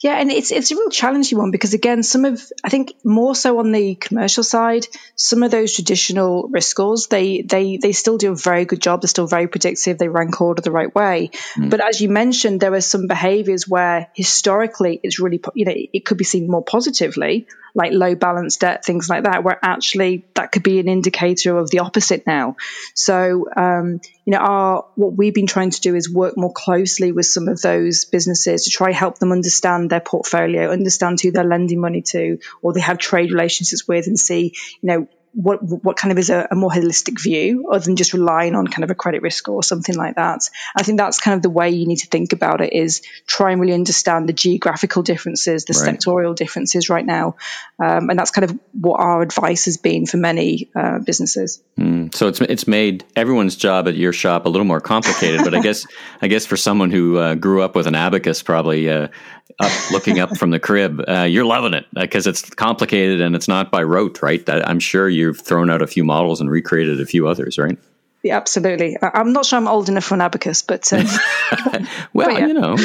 Yeah, 0.00 0.18
and 0.18 0.30
it's 0.30 0.50
it's 0.50 0.70
a 0.70 0.76
real 0.76 0.90
challenging 0.90 1.38
one 1.38 1.50
because 1.50 1.74
again, 1.74 2.02
some 2.02 2.24
of 2.24 2.42
I 2.64 2.68
think 2.68 2.94
more 3.04 3.34
so 3.34 3.58
on 3.58 3.72
the 3.72 3.94
commercial 3.94 4.44
side, 4.44 4.86
some 5.14 5.42
of 5.42 5.50
those 5.50 5.74
traditional 5.74 6.48
risk 6.48 6.70
scores 6.70 7.06
they 7.08 7.42
they 7.42 7.76
they 7.76 7.92
still 7.92 8.18
do 8.18 8.32
a 8.32 8.36
very 8.36 8.64
good 8.64 8.80
job. 8.80 9.02
They're 9.02 9.08
still 9.08 9.26
very 9.26 9.48
predictive. 9.48 9.98
They 9.98 10.08
rank 10.08 10.40
order 10.40 10.62
the 10.62 10.70
right 10.70 10.94
way. 10.94 11.30
Mm. 11.56 11.70
But 11.70 11.80
as 11.80 12.00
you 12.00 12.08
mentioned, 12.08 12.60
there 12.60 12.74
are 12.74 12.80
some 12.80 13.06
behaviours 13.06 13.68
where 13.68 14.08
historically 14.14 15.00
it's 15.02 15.20
really 15.20 15.40
you 15.54 15.64
know 15.64 15.74
it 15.74 16.04
could 16.04 16.18
be 16.18 16.24
seen 16.24 16.50
more 16.50 16.64
positively 16.64 17.46
like 17.76 17.92
low 17.92 18.14
balance 18.14 18.56
debt, 18.56 18.84
things 18.84 19.08
like 19.08 19.24
that, 19.24 19.44
where 19.44 19.58
actually 19.62 20.24
that 20.34 20.50
could 20.50 20.62
be 20.62 20.78
an 20.78 20.88
indicator 20.88 21.58
of 21.58 21.70
the 21.70 21.80
opposite 21.80 22.26
now. 22.26 22.56
So, 22.94 23.46
um, 23.54 24.00
you 24.26 24.32
know, 24.32 24.38
our, 24.38 24.86
what 24.96 25.14
we've 25.14 25.32
been 25.32 25.46
trying 25.46 25.70
to 25.70 25.80
do 25.80 25.94
is 25.94 26.12
work 26.12 26.36
more 26.36 26.52
closely 26.52 27.12
with 27.12 27.26
some 27.26 27.46
of 27.46 27.62
those 27.62 28.04
businesses 28.06 28.64
to 28.64 28.70
try 28.70 28.90
help 28.90 29.18
them 29.20 29.30
understand 29.30 29.88
their 29.88 30.00
portfolio, 30.00 30.70
understand 30.72 31.20
who 31.20 31.30
they're 31.30 31.44
lending 31.44 31.80
money 31.80 32.02
to, 32.02 32.38
or 32.60 32.72
they 32.72 32.80
have 32.80 32.98
trade 32.98 33.30
relationships 33.30 33.86
with, 33.86 34.08
and 34.08 34.18
see, 34.18 34.52
you 34.80 34.86
know, 34.88 35.08
what 35.36 35.62
what 35.62 35.98
kind 35.98 36.12
of 36.12 36.18
is 36.18 36.30
a, 36.30 36.48
a, 36.50 36.54
more 36.54 36.70
holistic 36.70 37.20
view 37.22 37.68
other 37.70 37.84
than 37.84 37.94
just 37.94 38.14
relying 38.14 38.54
on 38.54 38.66
kind 38.66 38.84
of 38.84 38.90
a 38.90 38.94
credit 38.94 39.20
risk 39.20 39.48
or 39.50 39.62
something 39.62 39.94
like 39.94 40.16
that. 40.16 40.48
I 40.74 40.82
think 40.82 40.96
that's 40.96 41.20
kind 41.20 41.36
of 41.36 41.42
the 41.42 41.50
way 41.50 41.68
you 41.70 41.86
need 41.86 41.98
to 41.98 42.06
think 42.06 42.32
about 42.32 42.62
it 42.62 42.72
is 42.72 43.02
try 43.26 43.52
and 43.52 43.60
really 43.60 43.74
understand 43.74 44.30
the 44.30 44.32
geographical 44.32 45.02
differences, 45.02 45.66
the 45.66 45.78
right. 45.78 45.94
sectorial 45.94 46.34
differences 46.34 46.88
right 46.88 47.04
now, 47.04 47.36
um, 47.78 48.08
and 48.08 48.18
that's 48.18 48.30
kind 48.30 48.50
of 48.50 48.58
what 48.72 48.98
our 48.98 49.20
advice 49.20 49.66
has 49.66 49.76
been 49.76 50.06
for 50.06 50.16
many 50.16 50.70
uh, 50.74 51.00
businesses. 51.00 51.62
Mm, 51.78 52.14
so 52.14 52.28
it's 52.28 52.40
it's 52.40 52.66
made 52.66 53.04
everyone's 53.14 53.56
job 53.56 53.88
at 53.88 53.94
your 53.94 54.14
shop 54.14 54.46
a 54.46 54.48
little 54.48 54.66
more 54.66 54.80
complicated, 54.80 55.44
but 55.44 55.54
I 55.54 55.60
guess 55.60 55.86
I 56.22 56.28
guess 56.28 56.46
for 56.46 56.56
someone 56.56 56.90
who 56.90 57.18
uh, 57.18 57.34
grew 57.34 57.60
up 57.60 57.76
with 57.76 57.86
an 57.86 57.94
abacus, 57.94 58.42
probably 58.42 58.88
uh, 58.88 59.08
up 59.58 59.90
looking 59.90 60.18
up 60.18 60.36
from 60.36 60.50
the 60.50 60.60
crib, 60.60 61.02
uh, 61.08 61.22
you're 61.22 61.44
loving 61.44 61.74
it 61.74 61.86
because 61.94 62.26
it's 62.26 62.42
complicated 62.50 63.20
and 63.20 63.34
it's 63.34 63.48
not 63.48 63.70
by 63.70 63.82
rote, 63.82 64.22
right? 64.22 64.42
I'm 64.48 64.80
sure 64.80 65.08
you've 65.08 65.40
thrown 65.40 65.70
out 65.70 65.82
a 65.82 65.86
few 65.86 66.04
models 66.04 66.40
and 66.40 66.50
recreated 66.50 67.00
a 67.00 67.06
few 67.06 67.26
others, 67.26 67.58
right? 67.58 67.78
Yeah, 68.22 68.36
absolutely. 68.36 68.96
I'm 69.00 69.32
not 69.32 69.46
sure 69.46 69.56
I'm 69.56 69.68
old 69.68 69.88
enough 69.88 70.04
for 70.04 70.14
an 70.14 70.20
abacus, 70.20 70.62
but 70.62 70.92
uh, 70.92 71.04
well, 72.12 72.28
but 72.28 72.40
yeah. 72.40 72.46
you 72.46 72.54
know, 72.54 72.76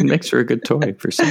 makes 0.00 0.28
for 0.28 0.38
a 0.38 0.44
good 0.44 0.64
toy 0.64 0.94
for 0.98 1.10
some. 1.10 1.28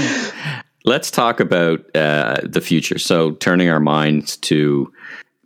Let's 0.83 1.11
talk 1.11 1.39
about 1.39 1.85
uh, 1.95 2.37
the 2.43 2.61
future. 2.61 2.97
So, 2.97 3.31
turning 3.31 3.69
our 3.69 3.79
minds 3.79 4.37
to 4.37 4.91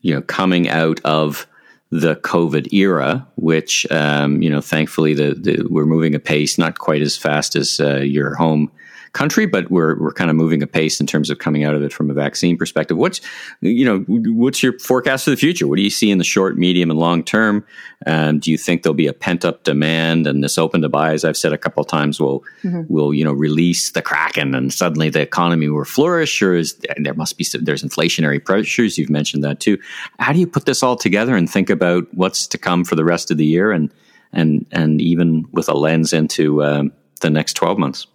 you 0.02 0.16
know 0.16 0.22
coming 0.22 0.70
out 0.70 1.02
of 1.04 1.46
the 1.92 2.16
COVID 2.16 2.72
era, 2.72 3.28
which 3.36 3.86
um, 3.92 4.42
you 4.42 4.50
know, 4.50 4.62
thankfully, 4.62 5.14
the, 5.14 5.34
the, 5.34 5.68
we're 5.70 5.86
moving 5.86 6.16
a 6.16 6.20
pace 6.20 6.58
not 6.58 6.78
quite 6.78 7.02
as 7.02 7.18
fast 7.18 7.56
as 7.56 7.82
uh, 7.82 7.98
your 7.98 8.36
home 8.36 8.72
country, 9.14 9.46
but 9.46 9.70
we're 9.72 10.00
we're 10.00 10.14
kind 10.14 10.30
of 10.30 10.36
moving 10.36 10.62
a 10.62 10.68
pace 10.68 11.00
in 11.00 11.08
terms 11.08 11.30
of 11.30 11.40
coming 11.40 11.64
out 11.64 11.76
of 11.76 11.82
it 11.82 11.92
from 11.92 12.10
a 12.10 12.14
vaccine 12.14 12.58
perspective. 12.58 12.98
What's 12.98 13.22
you 13.62 13.86
know 13.86 14.00
what's 14.08 14.62
your 14.62 14.78
forecast 14.80 15.26
for 15.26 15.32
the 15.32 15.38
future? 15.38 15.68
What 15.68 15.78
do 15.78 15.82
you 15.82 15.90
see 15.90 16.12
in 16.12 16.18
the 16.18 16.24
short, 16.24 16.58
medium, 16.58 16.90
and 16.90 17.00
long 17.00 17.24
term? 17.24 17.66
Um, 18.06 18.40
do 18.40 18.52
you 18.52 18.58
think 18.58 18.84
there'll 18.84 18.94
be 18.94 19.08
a 19.08 19.14
pent 19.14 19.44
up 19.44 19.64
demand 19.64 20.28
and 20.28 20.44
this 20.44 20.58
open 20.58 20.82
to 20.82 20.90
buy, 20.90 21.14
as 21.14 21.26
I've 21.26 21.38
said 21.38 21.54
a 21.54 21.58
couple 21.58 21.82
of 21.82 21.88
times, 21.88 22.20
will 22.20 22.44
mm-hmm. 22.64 22.82
will 22.88 23.14
you 23.14 23.24
know 23.24 23.34
release 23.34 23.92
the 23.92 24.02
kraken 24.02 24.56
and 24.56 24.74
suddenly 24.74 25.10
the 25.10 25.22
economy 25.22 25.68
will 25.70 25.86
flourish, 25.86 26.42
or 26.42 26.56
is 26.56 26.80
there 26.98 27.14
must 27.14 27.38
be 27.38 27.46
there's 27.62 27.84
inflationary 27.84 28.44
pressures? 28.44 28.98
You've 28.98 29.10
mentioned 29.10 29.44
that 29.44 29.60
too. 29.60 29.78
How 30.20 30.34
do 30.34 30.40
you 30.40 30.48
put 30.48 30.66
this 30.66 30.84
all 30.84 30.96
together 30.96 31.36
and 31.36 31.50
think 31.50 31.70
about 31.70 32.08
what's 32.14 32.48
to 32.48 32.58
come 32.58 32.86
for 32.86 32.96
the 32.96 33.04
rest 33.04 33.32
of 33.32 33.38
the 33.38 33.46
year 33.46 33.72
and 33.72 33.92
and 34.32 34.66
and 34.72 35.02
even 35.02 35.46
with 35.52 35.70
a 35.70 35.74
lens 35.74 36.14
into 36.14 36.64
um, 36.64 36.92
the 37.22 37.30
next 37.30 37.54
twelve 37.54 37.78
months? 37.78 38.08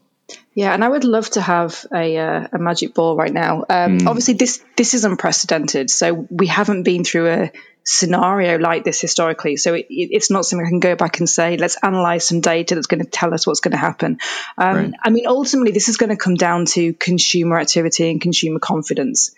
Yeah, 0.54 0.72
and 0.72 0.84
I 0.84 0.88
would 0.88 1.04
love 1.04 1.28
to 1.30 1.40
have 1.40 1.84
a 1.92 2.16
uh, 2.16 2.48
a 2.52 2.58
magic 2.58 2.94
ball 2.94 3.16
right 3.16 3.32
now. 3.32 3.64
Um, 3.68 3.98
mm. 3.98 4.06
Obviously, 4.06 4.34
this 4.34 4.64
this 4.76 4.94
is 4.94 5.04
unprecedented, 5.04 5.90
so 5.90 6.26
we 6.30 6.46
haven't 6.46 6.84
been 6.84 7.04
through 7.04 7.28
a 7.28 7.52
scenario 7.84 8.58
like 8.58 8.84
this 8.84 9.00
historically. 9.00 9.56
So 9.56 9.74
it, 9.74 9.86
it's 9.88 10.30
not 10.30 10.46
something 10.46 10.66
I 10.66 10.70
can 10.70 10.80
go 10.80 10.96
back 10.96 11.18
and 11.18 11.28
say, 11.28 11.56
let's 11.56 11.76
analyze 11.82 12.26
some 12.26 12.40
data 12.40 12.74
that's 12.74 12.86
going 12.86 13.04
to 13.04 13.10
tell 13.10 13.34
us 13.34 13.46
what's 13.46 13.60
going 13.60 13.72
to 13.72 13.78
happen. 13.78 14.18
Um, 14.56 14.76
right. 14.76 14.92
I 15.02 15.10
mean, 15.10 15.26
ultimately, 15.26 15.72
this 15.72 15.88
is 15.88 15.96
going 15.96 16.10
to 16.10 16.16
come 16.16 16.34
down 16.34 16.64
to 16.66 16.94
consumer 16.94 17.58
activity 17.58 18.10
and 18.10 18.20
consumer 18.20 18.58
confidence. 18.58 19.34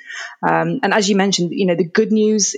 Um, 0.46 0.80
and 0.82 0.94
as 0.94 1.08
you 1.08 1.16
mentioned, 1.16 1.50
you 1.52 1.66
know, 1.66 1.74
the 1.74 1.84
good 1.84 2.12
news 2.12 2.56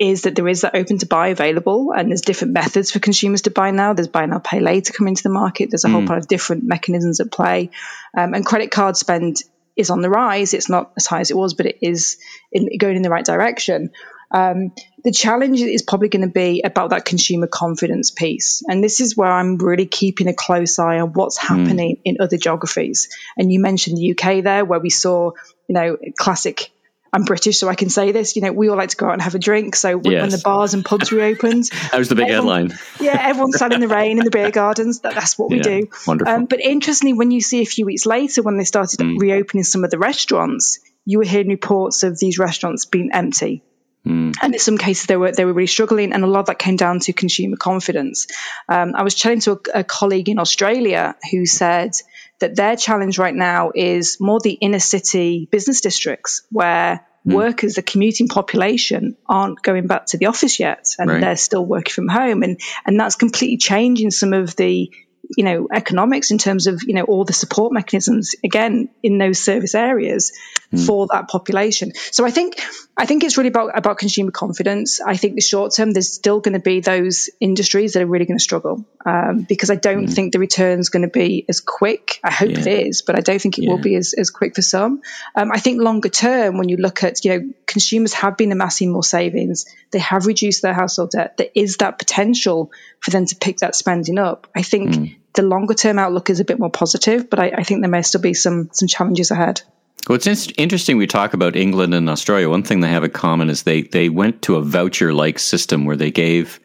is 0.00 0.22
that 0.22 0.34
there 0.34 0.48
is 0.48 0.62
that 0.62 0.74
open 0.74 0.96
to 0.96 1.06
buy 1.06 1.28
available 1.28 1.92
and 1.92 2.08
there's 2.08 2.22
different 2.22 2.54
methods 2.54 2.90
for 2.90 3.00
consumers 3.00 3.42
to 3.42 3.50
buy 3.50 3.70
now. 3.70 3.92
There's 3.92 4.08
buy 4.08 4.24
now, 4.24 4.38
pay 4.38 4.58
later 4.58 4.94
come 4.94 5.06
into 5.06 5.22
the 5.22 5.28
market. 5.28 5.68
There's 5.70 5.84
a 5.84 5.88
mm. 5.88 5.92
whole 5.92 6.04
lot 6.04 6.16
of 6.16 6.26
different 6.26 6.64
mechanisms 6.64 7.20
at 7.20 7.30
play. 7.30 7.70
Um, 8.16 8.32
and 8.32 8.44
credit 8.44 8.70
card 8.70 8.96
spend 8.96 9.42
is 9.76 9.90
on 9.90 10.00
the 10.00 10.08
rise. 10.08 10.54
It's 10.54 10.70
not 10.70 10.92
as 10.96 11.04
high 11.04 11.20
as 11.20 11.30
it 11.30 11.36
was, 11.36 11.52
but 11.52 11.66
it 11.66 11.78
is 11.82 12.16
in, 12.50 12.78
going 12.78 12.96
in 12.96 13.02
the 13.02 13.10
right 13.10 13.24
direction. 13.24 13.90
Um, 14.30 14.72
the 15.04 15.12
challenge 15.12 15.60
is 15.60 15.82
probably 15.82 16.08
going 16.08 16.26
to 16.26 16.32
be 16.32 16.62
about 16.64 16.90
that 16.90 17.04
consumer 17.04 17.46
confidence 17.46 18.10
piece. 18.10 18.62
And 18.66 18.82
this 18.82 19.00
is 19.00 19.18
where 19.18 19.30
I'm 19.30 19.58
really 19.58 19.86
keeping 19.86 20.28
a 20.28 20.34
close 20.34 20.78
eye 20.78 21.00
on 21.00 21.12
what's 21.12 21.38
mm. 21.38 21.46
happening 21.46 21.96
mm. 21.96 22.02
in 22.06 22.16
other 22.20 22.38
geographies. 22.38 23.14
And 23.36 23.52
you 23.52 23.60
mentioned 23.60 23.98
the 23.98 24.12
UK 24.12 24.42
there, 24.42 24.64
where 24.64 24.80
we 24.80 24.88
saw, 24.88 25.32
you 25.68 25.74
know, 25.74 25.98
classic 26.18 26.70
I'm 27.12 27.24
British, 27.24 27.58
so 27.58 27.68
I 27.68 27.74
can 27.74 27.90
say 27.90 28.12
this. 28.12 28.36
You 28.36 28.42
know, 28.42 28.52
we 28.52 28.68
all 28.68 28.76
like 28.76 28.90
to 28.90 28.96
go 28.96 29.06
out 29.06 29.14
and 29.14 29.22
have 29.22 29.34
a 29.34 29.38
drink. 29.38 29.74
So 29.74 29.96
when, 29.96 30.12
yes. 30.12 30.20
when 30.22 30.30
the 30.30 30.40
bars 30.44 30.74
and 30.74 30.84
pubs 30.84 31.10
reopened, 31.10 31.64
that 31.90 31.98
was 31.98 32.08
the 32.08 32.14
big 32.14 32.28
everyone, 32.28 32.70
headline. 32.70 32.78
yeah, 33.00 33.18
everyone 33.20 33.52
sat 33.52 33.72
in 33.72 33.80
the 33.80 33.88
rain 33.88 34.18
in 34.18 34.24
the 34.24 34.30
beer 34.30 34.50
gardens. 34.50 35.00
That, 35.00 35.14
that's 35.14 35.38
what 35.38 35.50
we 35.50 35.56
yeah, 35.56 35.62
do. 35.62 35.88
Wonderful. 36.06 36.32
Um, 36.32 36.44
but 36.46 36.60
interestingly, 36.60 37.14
when 37.14 37.30
you 37.30 37.40
see 37.40 37.62
a 37.62 37.66
few 37.66 37.86
weeks 37.86 38.06
later, 38.06 38.42
when 38.42 38.58
they 38.58 38.64
started 38.64 39.00
mm. 39.00 39.18
reopening 39.18 39.64
some 39.64 39.84
of 39.84 39.90
the 39.90 39.98
restaurants, 39.98 40.78
you 41.04 41.18
were 41.18 41.24
hearing 41.24 41.48
reports 41.48 42.02
of 42.02 42.18
these 42.18 42.38
restaurants 42.38 42.84
being 42.84 43.10
empty. 43.12 43.62
Mm. 44.06 44.34
And 44.40 44.54
in 44.54 44.60
some 44.60 44.78
cases, 44.78 45.06
they 45.06 45.16
were 45.16 45.32
they 45.32 45.44
were 45.44 45.52
really 45.52 45.66
struggling, 45.66 46.12
and 46.12 46.24
a 46.24 46.26
lot 46.26 46.40
of 46.40 46.46
that 46.46 46.58
came 46.58 46.76
down 46.76 47.00
to 47.00 47.12
consumer 47.12 47.56
confidence. 47.56 48.28
Um, 48.68 48.94
I 48.94 49.02
was 49.02 49.14
chatting 49.14 49.40
to 49.40 49.52
a, 49.52 49.80
a 49.80 49.84
colleague 49.84 50.28
in 50.28 50.38
Australia 50.38 51.16
who 51.30 51.44
said 51.44 51.92
that 52.40 52.56
their 52.56 52.76
challenge 52.76 53.18
right 53.18 53.34
now 53.34 53.70
is 53.74 54.18
more 54.20 54.40
the 54.40 54.52
inner 54.52 54.78
city 54.78 55.48
business 55.50 55.80
districts 55.80 56.42
where 56.50 57.06
mm. 57.26 57.34
workers, 57.34 57.74
the 57.74 57.82
commuting 57.82 58.28
population, 58.28 59.16
aren't 59.26 59.62
going 59.62 59.86
back 59.86 60.06
to 60.06 60.18
the 60.18 60.26
office 60.26 60.58
yet, 60.58 60.94
and 60.98 61.10
right. 61.10 61.20
they're 61.20 61.36
still 61.36 61.64
working 61.64 61.92
from 61.92 62.08
home, 62.08 62.42
and 62.42 62.60
and 62.84 62.98
that's 62.98 63.16
completely 63.16 63.58
changing 63.58 64.10
some 64.10 64.32
of 64.32 64.56
the 64.56 64.90
you 65.36 65.44
know 65.44 65.68
economics 65.72 66.30
in 66.30 66.38
terms 66.38 66.66
of 66.66 66.82
you 66.82 66.94
know 66.94 67.04
all 67.04 67.24
the 67.24 67.32
support 67.32 67.72
mechanisms 67.72 68.34
again 68.42 68.88
in 69.02 69.18
those 69.18 69.38
service 69.38 69.74
areas 69.74 70.32
mm. 70.72 70.86
for 70.86 71.06
that 71.12 71.28
population 71.28 71.92
so 72.10 72.24
i 72.24 72.30
think 72.30 72.60
i 73.00 73.06
think 73.06 73.24
it's 73.24 73.36
really 73.36 73.48
about 73.48 73.76
about 73.76 73.98
consumer 73.98 74.30
confidence 74.30 75.00
i 75.00 75.16
think 75.16 75.34
the 75.34 75.40
short 75.40 75.72
term 75.74 75.90
there's 75.90 76.12
still 76.12 76.40
going 76.40 76.52
to 76.52 76.60
be 76.60 76.80
those 76.80 77.30
industries 77.40 77.94
that 77.94 78.02
are 78.02 78.06
really 78.06 78.26
going 78.26 78.38
to 78.38 78.42
struggle 78.42 78.84
um, 79.06 79.40
because 79.48 79.70
i 79.70 79.74
don't 79.74 80.06
mm. 80.06 80.14
think 80.14 80.32
the 80.32 80.38
return's 80.38 80.88
going 80.90 81.02
to 81.02 81.08
be 81.08 81.44
as 81.48 81.60
quick 81.60 82.20
i 82.22 82.30
hope 82.30 82.50
yeah. 82.50 82.60
it 82.60 82.66
is 82.66 83.02
but 83.02 83.16
i 83.16 83.20
don't 83.20 83.40
think 83.40 83.58
it 83.58 83.64
yeah. 83.64 83.70
will 83.70 83.78
be 83.78 83.96
as, 83.96 84.12
as 84.12 84.30
quick 84.30 84.54
for 84.54 84.62
some 84.62 85.00
um, 85.34 85.50
i 85.50 85.58
think 85.58 85.80
longer 85.80 86.08
term 86.08 86.58
when 86.58 86.68
you 86.68 86.76
look 86.76 87.02
at 87.02 87.24
you 87.24 87.30
know 87.30 87.52
consumers 87.66 88.12
have 88.12 88.36
been 88.36 88.52
amassing 88.52 88.92
more 88.92 89.04
savings 89.04 89.66
they 89.90 89.98
have 89.98 90.26
reduced 90.26 90.62
their 90.62 90.74
household 90.74 91.10
debt 91.10 91.36
there 91.38 91.50
is 91.54 91.78
that 91.78 91.98
potential 91.98 92.70
for 93.00 93.10
them 93.10 93.24
to 93.26 93.36
pick 93.36 93.58
that 93.58 93.74
spending 93.74 94.18
up 94.18 94.46
i 94.54 94.62
think 94.62 94.90
mm 94.90 95.16
the 95.34 95.42
longer 95.42 95.74
term 95.74 95.98
outlook 95.98 96.30
is 96.30 96.40
a 96.40 96.44
bit 96.44 96.58
more 96.58 96.70
positive, 96.70 97.30
but 97.30 97.38
I, 97.38 97.52
I 97.58 97.62
think 97.62 97.80
there 97.80 97.90
may 97.90 98.02
still 98.02 98.20
be 98.20 98.34
some 98.34 98.70
some 98.72 98.88
challenges 98.88 99.30
ahead. 99.30 99.62
Well, 100.08 100.16
it's 100.16 100.48
interesting 100.56 100.96
we 100.96 101.06
talk 101.06 101.34
about 101.34 101.56
England 101.56 101.94
and 101.94 102.08
Australia. 102.08 102.48
One 102.48 102.62
thing 102.62 102.80
they 102.80 102.88
have 102.88 103.04
in 103.04 103.10
common 103.10 103.50
is 103.50 103.64
they 103.64 103.82
they 103.82 104.08
went 104.08 104.42
to 104.42 104.56
a 104.56 104.62
voucher 104.62 105.12
like 105.12 105.38
system 105.38 105.84
where 105.84 105.96
they 105.96 106.10
gave 106.10 106.58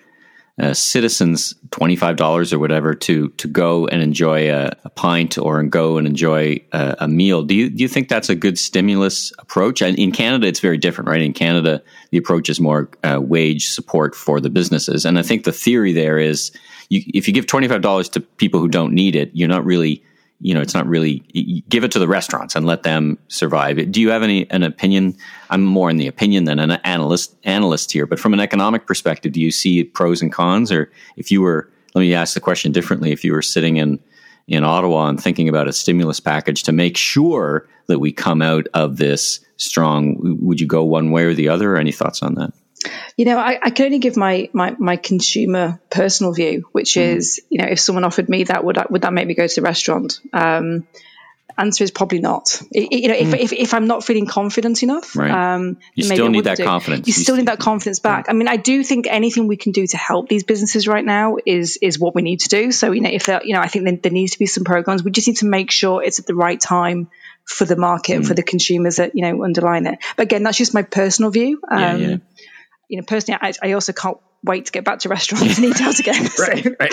uh, 0.58 0.74
citizens 0.74 1.54
twenty 1.71 1.98
five 1.98 2.15
dollars 2.15 2.54
or 2.54 2.60
whatever 2.60 2.93
to 2.95 3.28
to 3.30 3.48
go 3.48 3.88
and 3.88 4.02
enjoy 4.02 4.50
a, 4.50 4.71
a 4.86 4.89
pint 4.89 5.38
or 5.38 5.62
go 5.63 5.98
and 5.98 6.08
enjoy 6.08 6.62
a, 6.71 6.95
a, 7.00 7.08
meal. 7.10 7.43
Do 7.43 7.54
you 7.54 7.69
do 7.69 7.84
you 7.84 7.89
think 7.89 8.08
that's 8.08 8.30
a 8.30 8.36
good 8.36 8.58
stimulus 8.58 9.34
approach? 9.38 9.82
And 9.82 10.00
in 10.00 10.13
Canada, 10.13 10.48
it's 10.48 10.62
very 10.62 10.78
different, 10.78 11.10
right? 11.10 11.21
In 11.21 11.34
Canada, 11.34 11.84
the 12.12 12.17
approach 12.17 12.50
is 12.50 12.62
more 12.62 12.89
uh, 13.04 13.19
wage 13.21 13.67
support 13.67 14.15
for 14.15 14.39
the 14.39 14.50
businesses, 14.50 15.04
and 15.04 15.19
I 15.19 15.24
think 15.24 15.43
the 15.43 15.52
theory 15.52 15.91
there 15.91 16.17
is 16.17 16.54
you, 16.88 17.04
if 17.13 17.28
you 17.28 17.34
give 17.34 17.48
twenty 17.48 17.67
five 17.67 17.82
dollars 17.82 18.08
to 18.10 18.21
people 18.21 18.62
who 18.62 18.69
don't 18.69 18.93
need 18.93 19.17
it, 19.17 19.32
you're 19.34 19.50
not 19.50 19.65
really 19.65 20.02
you 20.39 20.54
know, 20.54 20.62
it's 20.62 20.74
not 20.74 20.86
really 20.86 21.19
give 21.69 21.84
it 21.84 21.91
to 21.91 22.00
the 22.00 22.08
restaurants 22.08 22.56
and 22.56 22.65
let 22.65 22.84
them 22.84 23.17
survive. 23.30 23.91
Do 23.91 24.02
you 24.02 24.10
have 24.10 24.24
any 24.24 24.50
an 24.52 24.63
opinion? 24.63 25.15
I'm 25.50 25.63
more 25.63 25.89
in 25.89 25.98
the 25.98 26.08
opinion 26.08 26.43
than 26.43 26.60
an 26.60 26.71
analyst 26.71 27.36
analyst 27.43 27.91
here, 27.91 28.06
but 28.06 28.19
from 28.19 28.34
an 28.34 28.39
economic 28.39 28.86
perspective, 28.86 29.32
do 29.32 29.41
you 29.41 29.52
see 29.52 29.84
pros 29.84 30.21
and 30.21 30.32
cons? 30.32 30.71
Or 30.71 30.91
if 31.15 31.32
you 31.32 31.41
were, 31.41 31.71
let 31.93 32.02
me 32.02 32.13
ask 32.13 32.34
the 32.34 32.41
question 32.41 32.71
differently: 32.71 33.12
if 33.12 33.24
you 33.24 33.34
were 33.34 33.41
sitting 33.41 33.78
in 33.78 34.00
in 34.48 34.63
Ottawa 34.63 35.08
and 35.08 35.21
thinking 35.21 35.50
about 35.50 35.67
a 35.67 35.74
stimulus 35.74 36.19
package 36.19 36.63
to 36.63 36.71
make 36.71 36.98
sure 36.98 37.67
that 37.88 38.00
we 38.00 38.12
come 38.12 38.41
out 38.41 38.67
of 38.74 38.98
this 38.98 39.39
strong, 39.58 40.17
would 40.41 40.60
you 40.60 40.67
go 40.67 40.84
one 40.84 41.12
way 41.12 41.24
or 41.24 41.34
the 41.34 41.50
other? 41.50 41.78
Any 41.78 41.91
thoughts 41.91 42.21
on 42.21 42.36
that? 42.36 42.54
You 43.18 43.26
know, 43.26 43.38
I, 43.38 43.58
I, 43.62 43.70
can 43.70 43.86
only 43.86 44.00
give 44.00 44.18
my, 44.18 44.50
my, 44.54 44.76
my 44.78 44.98
consumer 44.98 45.80
personal 45.90 46.34
view, 46.34 46.68
which 46.72 46.94
mm. 46.94 47.16
is, 47.16 47.42
you 47.50 47.60
know, 47.60 47.68
if 47.68 47.80
someone 47.80 48.04
offered 48.04 48.30
me 48.30 48.44
that, 48.44 48.64
would 48.64 48.78
I, 48.78 48.86
would 48.90 49.02
that 49.04 49.14
make 49.14 49.28
me 49.28 49.34
go 49.34 49.48
to 49.48 49.56
the 49.56 49.62
restaurant? 49.62 50.20
Um, 50.34 50.86
answer 51.58 51.84
is 51.84 51.92
probably 51.92 52.20
not. 52.20 52.62
It, 52.72 52.92
you 52.92 53.08
know, 53.08 53.16
if, 53.16 53.30
mm. 53.30 53.40
if, 53.40 53.54
if, 53.54 53.74
I'm 53.74 53.88
not 53.88 54.04
feeling 54.04 54.26
confident 54.26 54.84
enough, 54.84 55.16
right. 55.16 55.56
um, 55.56 55.78
you 55.94 56.04
still 56.04 56.30
need 56.30 56.44
that 56.44 56.58
do. 56.58 56.66
confidence. 56.66 57.08
You, 57.08 57.12
you 57.12 57.24
still 57.24 57.38
need 57.38 57.48
that 57.48 57.60
confidence 57.60 58.00
back. 58.00 58.28
Right. 58.28 58.34
I 58.34 58.38
mean, 58.38 58.48
I 58.48 58.58
do 58.58 58.84
think 58.84 59.08
anything 59.08 59.48
we 59.48 59.58
can 59.58 59.72
do 59.72 59.88
to 59.88 59.98
help 59.98 60.28
these 60.28 60.44
businesses 60.44 60.88
right 60.88 61.06
now 61.06 61.38
is 61.46 61.78
is 61.82 61.98
what 62.00 62.16
we 62.16 62.22
need 62.22 62.42
to 62.42 62.50
do. 62.50 62.72
So, 62.72 62.92
you 62.92 63.02
know, 63.02 63.10
if 63.12 63.28
you 63.28 63.54
know, 63.54 63.62
I 63.62 63.68
think 63.68 63.86
there, 63.86 63.98
there 63.98 64.12
needs 64.12 64.34
to 64.34 64.40
be 64.40 64.46
some 64.46 64.64
programs. 64.64 65.04
We 65.04 65.12
just 65.12 65.28
need 65.28 65.38
to 65.38 65.46
make 65.46 65.72
sure 65.72 66.04
it's 66.04 66.20
at 66.20 66.26
the 66.26 66.36
right 66.36 66.60
time 66.60 67.10
for 67.46 67.66
the 67.66 67.76
market, 67.76 68.22
mm. 68.22 68.28
for 68.28 68.34
the 68.34 68.44
consumers 68.44 68.98
that 68.98 69.16
you 69.16 69.22
know 69.22 69.44
underline 69.44 69.86
it. 69.86 70.00
But 70.18 70.24
again, 70.24 70.44
that's 70.44 70.58
just 70.58 70.74
my 70.74 70.82
personal 70.82 71.32
view. 71.32 71.62
Um, 71.70 71.80
yeah, 71.80 72.08
yeah 72.08 72.18
you 72.89 72.98
know, 72.98 73.04
personally, 73.08 73.39
I, 73.41 73.54
I, 73.62 73.71
also 73.74 73.93
can't 73.93 74.17
wait 74.43 74.65
to 74.67 74.71
get 74.71 74.86
back 74.86 75.00
to 75.00 75.10
restaurants 75.10 75.58
and 75.58 75.65
eat 75.65 75.82
out 75.82 76.00
again. 76.00 76.24
right, 76.39 76.63
so. 76.63 76.76
right. 76.80 76.91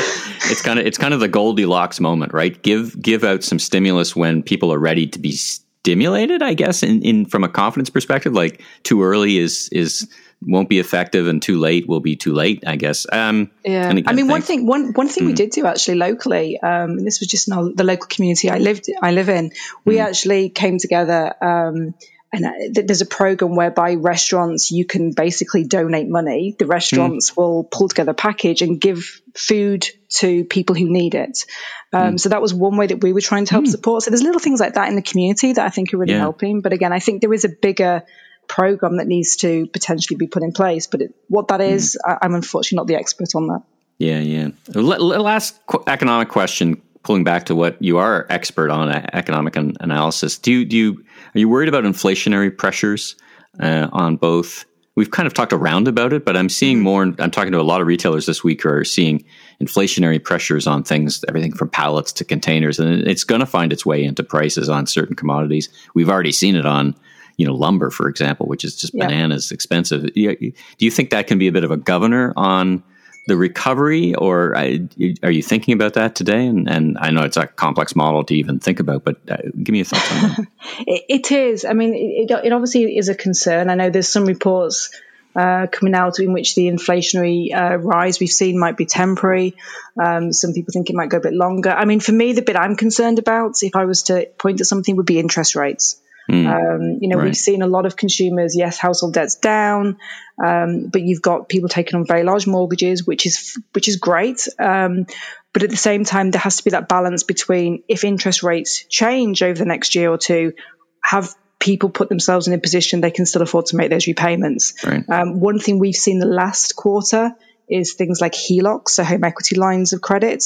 It's 0.50 0.62
kind 0.62 0.78
of 0.78 0.86
it's 0.86 0.98
kind 0.98 1.14
of 1.14 1.20
the 1.20 1.28
Goldilocks 1.28 2.00
moment, 2.00 2.32
right? 2.32 2.60
Give 2.62 3.00
give 3.00 3.24
out 3.24 3.42
some 3.42 3.58
stimulus 3.58 4.16
when 4.16 4.42
people 4.42 4.72
are 4.72 4.78
ready 4.78 5.06
to 5.08 5.18
be 5.18 5.32
stimulated, 5.32 6.42
I 6.42 6.54
guess, 6.54 6.82
in, 6.82 7.02
in 7.02 7.26
from 7.26 7.44
a 7.44 7.48
confidence 7.48 7.90
perspective. 7.90 8.32
Like 8.32 8.62
too 8.82 9.02
early 9.02 9.38
is 9.38 9.68
is 9.70 10.08
won't 10.44 10.68
be 10.68 10.78
effective, 10.78 11.28
and 11.28 11.40
too 11.40 11.58
late 11.58 11.86
will 11.86 12.00
be 12.00 12.16
too 12.16 12.32
late. 12.32 12.64
I 12.66 12.76
guess. 12.76 13.06
Um, 13.12 13.50
yeah, 13.64 13.90
again, 13.90 14.04
I 14.06 14.12
mean, 14.12 14.28
one 14.28 14.42
thing 14.42 14.66
one 14.66 14.92
one 14.92 15.08
thing 15.08 15.24
mm. 15.24 15.28
we 15.28 15.32
did 15.34 15.50
do 15.50 15.66
actually 15.66 15.96
locally, 15.96 16.60
um, 16.60 16.90
and 16.98 17.06
this 17.06 17.20
was 17.20 17.28
just 17.28 17.48
in 17.48 17.74
the 17.74 17.84
local 17.84 18.06
community 18.08 18.50
I 18.50 18.58
lived 18.58 18.90
I 19.00 19.12
live 19.12 19.28
in. 19.28 19.52
We 19.84 19.96
mm. 19.96 20.04
actually 20.04 20.48
came 20.48 20.78
together. 20.78 21.34
Um, 21.42 21.94
and 22.32 22.46
uh, 22.46 22.82
there's 22.84 23.02
a 23.02 23.06
program 23.06 23.54
whereby 23.54 23.94
restaurants 23.94 24.70
you 24.70 24.84
can 24.84 25.12
basically 25.12 25.64
donate 25.64 26.08
money 26.08 26.56
the 26.58 26.66
restaurants 26.66 27.30
mm. 27.30 27.36
will 27.36 27.64
pull 27.64 27.88
together 27.88 28.12
a 28.12 28.14
package 28.14 28.62
and 28.62 28.80
give 28.80 29.20
food 29.34 29.86
to 30.08 30.44
people 30.44 30.74
who 30.74 30.90
need 30.90 31.14
it 31.14 31.44
um, 31.92 32.14
mm. 32.14 32.20
so 32.20 32.30
that 32.30 32.40
was 32.40 32.54
one 32.54 32.76
way 32.76 32.86
that 32.86 33.02
we 33.02 33.12
were 33.12 33.20
trying 33.20 33.44
to 33.44 33.52
help 33.52 33.64
mm. 33.64 33.68
support 33.68 34.02
so 34.02 34.10
there's 34.10 34.22
little 34.22 34.40
things 34.40 34.60
like 34.60 34.74
that 34.74 34.88
in 34.88 34.96
the 34.96 35.02
community 35.02 35.52
that 35.52 35.64
i 35.64 35.68
think 35.68 35.92
are 35.92 35.98
really 35.98 36.12
yeah. 36.12 36.18
helping 36.18 36.60
but 36.60 36.72
again 36.72 36.92
i 36.92 36.98
think 36.98 37.20
there 37.20 37.32
is 37.32 37.44
a 37.44 37.48
bigger 37.48 38.02
program 38.48 38.96
that 38.96 39.06
needs 39.06 39.36
to 39.36 39.66
potentially 39.66 40.16
be 40.16 40.26
put 40.26 40.42
in 40.42 40.52
place 40.52 40.86
but 40.86 41.00
it, 41.00 41.14
what 41.28 41.48
that 41.48 41.60
is, 41.60 41.98
hmm. 42.02 42.10
I, 42.10 42.18
i'm 42.22 42.34
unfortunately 42.34 42.76
not 42.76 42.86
the 42.86 42.96
expert 42.96 43.34
on 43.34 43.48
that 43.48 43.62
yeah 43.98 44.18
yeah 44.18 44.48
last 44.74 45.60
economic 45.86 46.28
question 46.28 46.82
pulling 47.02 47.24
back 47.24 47.46
to 47.46 47.54
what 47.54 47.80
you 47.82 47.98
are 47.98 48.26
expert 48.30 48.70
on 48.70 48.90
economic 49.12 49.56
analysis 49.56 50.38
do 50.38 50.52
you 50.52 50.64
do 50.64 50.76
you 50.76 51.04
are 51.34 51.38
you 51.38 51.48
worried 51.48 51.68
about 51.68 51.84
inflationary 51.84 52.56
pressures 52.56 53.16
uh, 53.60 53.88
on 53.92 54.16
both? 54.16 54.64
We've 54.94 55.10
kind 55.10 55.26
of 55.26 55.32
talked 55.32 55.54
around 55.54 55.88
about 55.88 56.12
it, 56.12 56.24
but 56.24 56.36
I'm 56.36 56.50
seeing 56.50 56.78
mm-hmm. 56.78 56.84
more. 56.84 57.02
I'm 57.18 57.30
talking 57.30 57.52
to 57.52 57.60
a 57.60 57.62
lot 57.62 57.80
of 57.80 57.86
retailers 57.86 58.26
this 58.26 58.44
week 58.44 58.62
who 58.62 58.68
are 58.68 58.84
seeing 58.84 59.24
inflationary 59.60 60.22
pressures 60.22 60.66
on 60.66 60.82
things, 60.82 61.24
everything 61.28 61.54
from 61.54 61.70
pallets 61.70 62.12
to 62.14 62.24
containers, 62.24 62.78
and 62.78 63.02
it's 63.06 63.24
going 63.24 63.40
to 63.40 63.46
find 63.46 63.72
its 63.72 63.86
way 63.86 64.04
into 64.04 64.22
prices 64.22 64.68
on 64.68 64.86
certain 64.86 65.16
commodities. 65.16 65.70
We've 65.94 66.10
already 66.10 66.32
seen 66.32 66.56
it 66.56 66.66
on, 66.66 66.94
you 67.38 67.46
know, 67.46 67.54
lumber, 67.54 67.88
for 67.88 68.08
example, 68.08 68.46
which 68.46 68.64
is 68.64 68.76
just 68.76 68.92
yeah. 68.92 69.06
bananas 69.06 69.50
expensive. 69.50 70.12
Do 70.12 70.52
you 70.78 70.90
think 70.90 71.08
that 71.10 71.26
can 71.26 71.38
be 71.38 71.48
a 71.48 71.52
bit 71.52 71.64
of 71.64 71.70
a 71.70 71.78
governor 71.78 72.34
on 72.36 72.82
the 73.26 73.36
recovery, 73.36 74.14
or 74.14 74.56
are 74.56 75.30
you 75.30 75.42
thinking 75.42 75.74
about 75.74 75.94
that 75.94 76.14
today? 76.16 76.46
And, 76.46 76.68
and 76.68 76.98
I 76.98 77.10
know 77.10 77.22
it's 77.22 77.36
a 77.36 77.46
complex 77.46 77.94
model 77.94 78.24
to 78.24 78.34
even 78.34 78.58
think 78.58 78.80
about, 78.80 79.04
but 79.04 79.18
uh, 79.30 79.36
give 79.62 79.72
me 79.72 79.78
your 79.78 79.84
thoughts 79.84 80.12
on 80.12 80.18
that. 80.18 80.46
it 80.86 81.30
is. 81.30 81.64
I 81.64 81.72
mean, 81.72 81.94
it, 81.94 82.30
it, 82.30 82.52
obviously 82.52 82.96
is 82.96 83.08
a 83.08 83.14
concern. 83.14 83.70
I 83.70 83.76
know 83.76 83.90
there's 83.90 84.08
some 84.08 84.24
reports 84.24 84.90
uh, 85.36 85.68
coming 85.70 85.94
out 85.94 86.18
in 86.18 86.32
which 86.32 86.56
the 86.56 86.66
inflationary 86.66 87.54
uh, 87.54 87.76
rise 87.76 88.18
we've 88.18 88.28
seen 88.28 88.58
might 88.58 88.76
be 88.76 88.86
temporary. 88.86 89.54
Um, 90.02 90.32
some 90.32 90.52
people 90.52 90.72
think 90.72 90.90
it 90.90 90.96
might 90.96 91.08
go 91.08 91.18
a 91.18 91.20
bit 91.20 91.32
longer. 91.32 91.70
I 91.70 91.84
mean, 91.84 92.00
for 92.00 92.12
me, 92.12 92.32
the 92.32 92.42
bit 92.42 92.56
I'm 92.56 92.76
concerned 92.76 93.20
about, 93.20 93.62
if 93.62 93.76
I 93.76 93.84
was 93.84 94.04
to 94.04 94.28
point 94.36 94.60
at 94.60 94.66
something, 94.66 94.96
would 94.96 95.06
be 95.06 95.20
interest 95.20 95.54
rates. 95.54 96.00
Mm. 96.30 96.46
Um, 96.46 96.98
you 97.00 97.08
know, 97.08 97.16
right. 97.16 97.24
we've 97.24 97.36
seen 97.36 97.62
a 97.62 97.66
lot 97.66 97.86
of 97.86 97.96
consumers, 97.96 98.56
yes, 98.56 98.78
household 98.78 99.14
debt's 99.14 99.36
down, 99.36 99.98
um, 100.42 100.86
but 100.86 101.02
you've 101.02 101.22
got 101.22 101.48
people 101.48 101.68
taking 101.68 101.98
on 101.98 102.06
very 102.06 102.22
large 102.22 102.46
mortgages, 102.46 103.06
which 103.06 103.26
is 103.26 103.58
which 103.72 103.88
is 103.88 103.96
great. 103.96 104.46
Um, 104.58 105.06
but 105.52 105.62
at 105.62 105.70
the 105.70 105.76
same 105.76 106.04
time, 106.04 106.30
there 106.30 106.40
has 106.40 106.58
to 106.58 106.64
be 106.64 106.70
that 106.70 106.88
balance 106.88 107.24
between 107.24 107.82
if 107.88 108.04
interest 108.04 108.42
rates 108.42 108.84
change 108.84 109.42
over 109.42 109.58
the 109.58 109.66
next 109.66 109.94
year 109.94 110.10
or 110.10 110.18
two, 110.18 110.54
have 111.02 111.34
people 111.58 111.90
put 111.90 112.08
themselves 112.08 112.48
in 112.48 112.54
a 112.54 112.58
position 112.58 113.00
they 113.00 113.10
can 113.10 113.26
still 113.26 113.42
afford 113.42 113.66
to 113.66 113.76
make 113.76 113.90
those 113.90 114.06
repayments. 114.06 114.74
Right. 114.84 115.08
Um, 115.08 115.40
one 115.40 115.58
thing 115.58 115.78
we've 115.78 115.94
seen 115.94 116.18
the 116.18 116.26
last 116.26 116.74
quarter 116.74 117.32
is 117.68 117.94
things 117.94 118.20
like 118.20 118.32
HELOCs, 118.32 118.88
so 118.88 119.04
home 119.04 119.24
equity 119.24 119.56
lines 119.56 119.92
of 119.92 120.00
credit, 120.00 120.44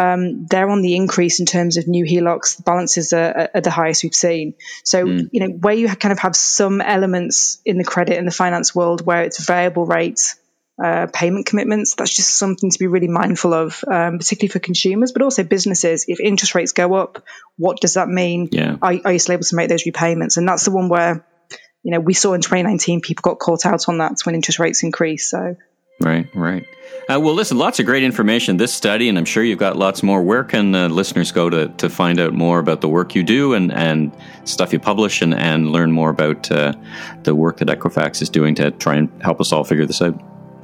um, 0.00 0.46
they're 0.46 0.68
on 0.68 0.82
the 0.82 0.96
increase 0.96 1.40
in 1.40 1.46
terms 1.46 1.76
of 1.76 1.86
new 1.86 2.04
HELOCs. 2.04 2.56
The 2.56 2.62
balances 2.64 3.12
are, 3.12 3.50
are 3.54 3.60
the 3.60 3.70
highest 3.70 4.02
we've 4.02 4.14
seen. 4.14 4.54
So, 4.82 5.04
mm. 5.04 5.28
you 5.32 5.40
know, 5.40 5.54
where 5.54 5.74
you 5.74 5.88
kind 5.88 6.12
of 6.12 6.18
have 6.18 6.34
some 6.34 6.80
elements 6.80 7.60
in 7.64 7.78
the 7.78 7.84
credit 7.84 8.18
and 8.18 8.26
the 8.26 8.32
finance 8.32 8.74
world 8.74 9.06
where 9.06 9.22
it's 9.22 9.44
variable 9.44 9.86
rates, 9.86 10.36
uh, 10.82 11.06
payment 11.12 11.46
commitments, 11.46 11.94
that's 11.94 12.14
just 12.14 12.36
something 12.36 12.70
to 12.70 12.78
be 12.78 12.88
really 12.88 13.06
mindful 13.06 13.54
of, 13.54 13.84
um, 13.86 14.18
particularly 14.18 14.50
for 14.50 14.58
consumers, 14.58 15.12
but 15.12 15.22
also 15.22 15.44
businesses. 15.44 16.06
If 16.08 16.18
interest 16.18 16.56
rates 16.56 16.72
go 16.72 16.94
up, 16.94 17.24
what 17.56 17.80
does 17.80 17.94
that 17.94 18.08
mean? 18.08 18.48
Yeah. 18.50 18.76
Are, 18.82 18.94
are 19.04 19.12
you 19.12 19.18
still 19.20 19.34
able 19.34 19.44
to 19.44 19.56
make 19.56 19.68
those 19.68 19.86
repayments? 19.86 20.36
And 20.36 20.48
that's 20.48 20.64
the 20.64 20.72
one 20.72 20.88
where, 20.88 21.24
you 21.84 21.92
know, 21.92 22.00
we 22.00 22.14
saw 22.14 22.32
in 22.32 22.40
2019 22.40 23.00
people 23.00 23.22
got 23.22 23.38
caught 23.38 23.64
out 23.64 23.88
on 23.88 23.98
that 23.98 24.16
when 24.24 24.34
interest 24.34 24.58
rates 24.58 24.82
increased. 24.82 25.30
So, 25.30 25.54
Right, 26.00 26.26
right. 26.34 26.66
Uh, 27.08 27.20
well, 27.20 27.34
listen, 27.34 27.58
lots 27.58 27.78
of 27.78 27.86
great 27.86 28.02
information 28.02 28.56
this 28.56 28.72
study, 28.72 29.08
and 29.08 29.18
I'm 29.18 29.24
sure 29.26 29.44
you've 29.44 29.58
got 29.58 29.76
lots 29.76 30.02
more. 30.02 30.22
Where 30.22 30.42
can 30.42 30.74
uh, 30.74 30.88
listeners 30.88 31.32
go 31.32 31.50
to, 31.50 31.68
to 31.68 31.90
find 31.90 32.18
out 32.18 32.32
more 32.32 32.58
about 32.58 32.80
the 32.80 32.88
work 32.88 33.14
you 33.14 33.22
do 33.22 33.52
and, 33.52 33.72
and 33.72 34.10
stuff 34.44 34.72
you 34.72 34.80
publish 34.80 35.20
and, 35.20 35.34
and 35.34 35.70
learn 35.70 35.92
more 35.92 36.10
about 36.10 36.50
uh, 36.50 36.72
the 37.22 37.34
work 37.34 37.58
that 37.58 37.68
Equifax 37.68 38.22
is 38.22 38.30
doing 38.30 38.54
to 38.56 38.70
try 38.70 38.96
and 38.96 39.22
help 39.22 39.40
us 39.40 39.52
all 39.52 39.64
figure 39.64 39.86
this 39.86 40.00
out? 40.00 40.18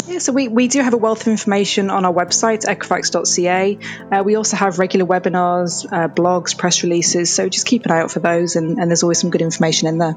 Yeah, 0.07 0.19
so 0.19 0.33
we, 0.33 0.49
we 0.49 0.67
do 0.67 0.81
have 0.81 0.95
a 0.95 0.97
wealth 0.97 1.21
of 1.23 1.29
information 1.29 1.91
on 1.91 2.05
our 2.05 2.13
website, 2.13 2.65
equifax.ca. 2.65 3.79
Uh, 4.11 4.23
we 4.25 4.35
also 4.35 4.57
have 4.57 4.79
regular 4.79 5.07
webinars, 5.07 5.87
uh, 5.93 6.09
blogs, 6.09 6.57
press 6.57 6.83
releases, 6.83 7.33
so 7.33 7.49
just 7.49 7.67
keep 7.67 7.85
an 7.85 7.93
eye 7.93 8.01
out 8.01 8.11
for 8.11 8.21
those, 8.21 8.57
and, 8.57 8.79
and 8.79 8.91
there's 8.91 9.03
always 9.03 9.21
some 9.21 9.31
good 9.31 9.43
information 9.43 9.89
in 9.89 9.99
there. 9.99 10.17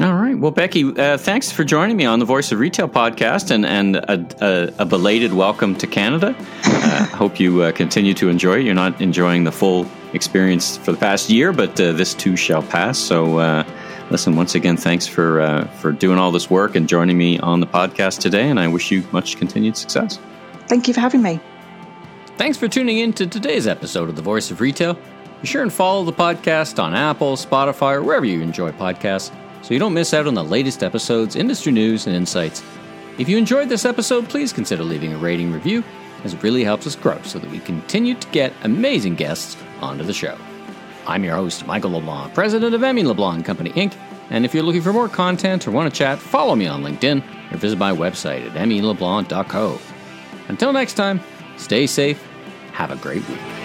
All 0.00 0.14
right. 0.14 0.38
Well, 0.38 0.50
Becky, 0.50 0.98
uh, 0.98 1.18
thanks 1.18 1.52
for 1.52 1.62
joining 1.62 1.94
me 1.94 2.06
on 2.06 2.20
the 2.20 2.24
Voice 2.24 2.52
of 2.52 2.58
Retail 2.58 2.88
podcast 2.88 3.50
and, 3.50 3.66
and 3.66 3.96
a, 3.96 4.26
a, 4.40 4.72
a 4.78 4.86
belated 4.86 5.34
welcome 5.34 5.74
to 5.74 5.86
Canada. 5.86 6.34
Uh, 6.64 7.04
hope 7.16 7.38
you 7.38 7.60
uh, 7.60 7.72
continue 7.72 8.14
to 8.14 8.30
enjoy 8.30 8.60
it. 8.60 8.64
You're 8.64 8.72
not 8.72 8.98
enjoying 9.02 9.44
the 9.44 9.52
full 9.52 9.86
experience 10.14 10.78
for 10.78 10.92
the 10.92 10.96
past 10.96 11.28
year, 11.28 11.52
but 11.52 11.78
uh, 11.78 11.92
this 11.92 12.14
too 12.14 12.34
shall 12.34 12.62
pass. 12.62 12.96
So, 12.98 13.40
uh, 13.40 13.62
listen, 14.10 14.36
once 14.36 14.54
again, 14.54 14.78
thanks 14.78 15.06
for, 15.06 15.42
uh, 15.42 15.66
for 15.66 15.92
doing 15.92 16.18
all 16.18 16.32
this 16.32 16.48
work 16.48 16.76
and 16.76 16.88
joining 16.88 17.18
me 17.18 17.38
on 17.40 17.60
the 17.60 17.66
podcast 17.66 18.20
today. 18.20 18.48
And 18.48 18.58
I 18.58 18.68
wish 18.68 18.90
you 18.90 19.06
much 19.12 19.36
continued 19.36 19.76
success. 19.76 20.18
Thank 20.66 20.88
you 20.88 20.94
for 20.94 21.00
having 21.00 21.20
me. 21.20 21.40
Thanks 22.38 22.56
for 22.56 22.68
tuning 22.68 22.96
in 22.96 23.12
to 23.12 23.26
today's 23.26 23.66
episode 23.66 24.08
of 24.08 24.16
the 24.16 24.22
Voice 24.22 24.50
of 24.50 24.62
Retail. 24.62 24.96
Be 25.42 25.46
sure 25.46 25.60
and 25.60 25.70
follow 25.70 26.04
the 26.04 26.12
podcast 26.14 26.82
on 26.82 26.94
Apple, 26.94 27.36
Spotify, 27.36 27.96
or 27.96 28.02
wherever 28.02 28.24
you 28.24 28.40
enjoy 28.40 28.72
podcasts 28.72 29.30
so 29.62 29.74
you 29.74 29.80
don't 29.80 29.94
miss 29.94 30.14
out 30.14 30.26
on 30.26 30.34
the 30.34 30.44
latest 30.44 30.82
episodes, 30.82 31.36
industry 31.36 31.72
news, 31.72 32.06
and 32.06 32.16
insights. 32.16 32.62
If 33.18 33.28
you 33.28 33.36
enjoyed 33.36 33.68
this 33.68 33.84
episode, 33.84 34.28
please 34.28 34.52
consider 34.52 34.82
leaving 34.82 35.12
a 35.12 35.18
rating 35.18 35.52
review, 35.52 35.84
as 36.24 36.34
it 36.34 36.42
really 36.42 36.64
helps 36.64 36.86
us 36.86 36.96
grow 36.96 37.20
so 37.22 37.38
that 37.38 37.50
we 37.50 37.60
continue 37.60 38.14
to 38.14 38.28
get 38.28 38.52
amazing 38.62 39.14
guests 39.14 39.56
onto 39.80 40.04
the 40.04 40.12
show. 40.12 40.36
I'm 41.06 41.24
your 41.24 41.36
host, 41.36 41.66
Michael 41.66 41.92
LeBlanc, 41.92 42.34
president 42.34 42.74
of 42.74 42.82
M.E. 42.82 43.02
LeBlanc 43.02 43.44
Company 43.44 43.70
Inc., 43.70 43.96
and 44.30 44.44
if 44.44 44.54
you're 44.54 44.62
looking 44.62 44.82
for 44.82 44.92
more 44.92 45.08
content 45.08 45.66
or 45.66 45.72
want 45.72 45.92
to 45.92 45.98
chat, 45.98 46.18
follow 46.18 46.54
me 46.54 46.66
on 46.66 46.82
LinkedIn 46.82 47.52
or 47.52 47.56
visit 47.56 47.78
my 47.78 47.92
website 47.92 48.46
at 48.46 48.52
meleblanc.co. 48.52 49.78
Until 50.48 50.72
next 50.72 50.94
time, 50.94 51.20
stay 51.56 51.86
safe, 51.86 52.24
have 52.72 52.92
a 52.92 52.96
great 52.96 53.28
week. 53.28 53.59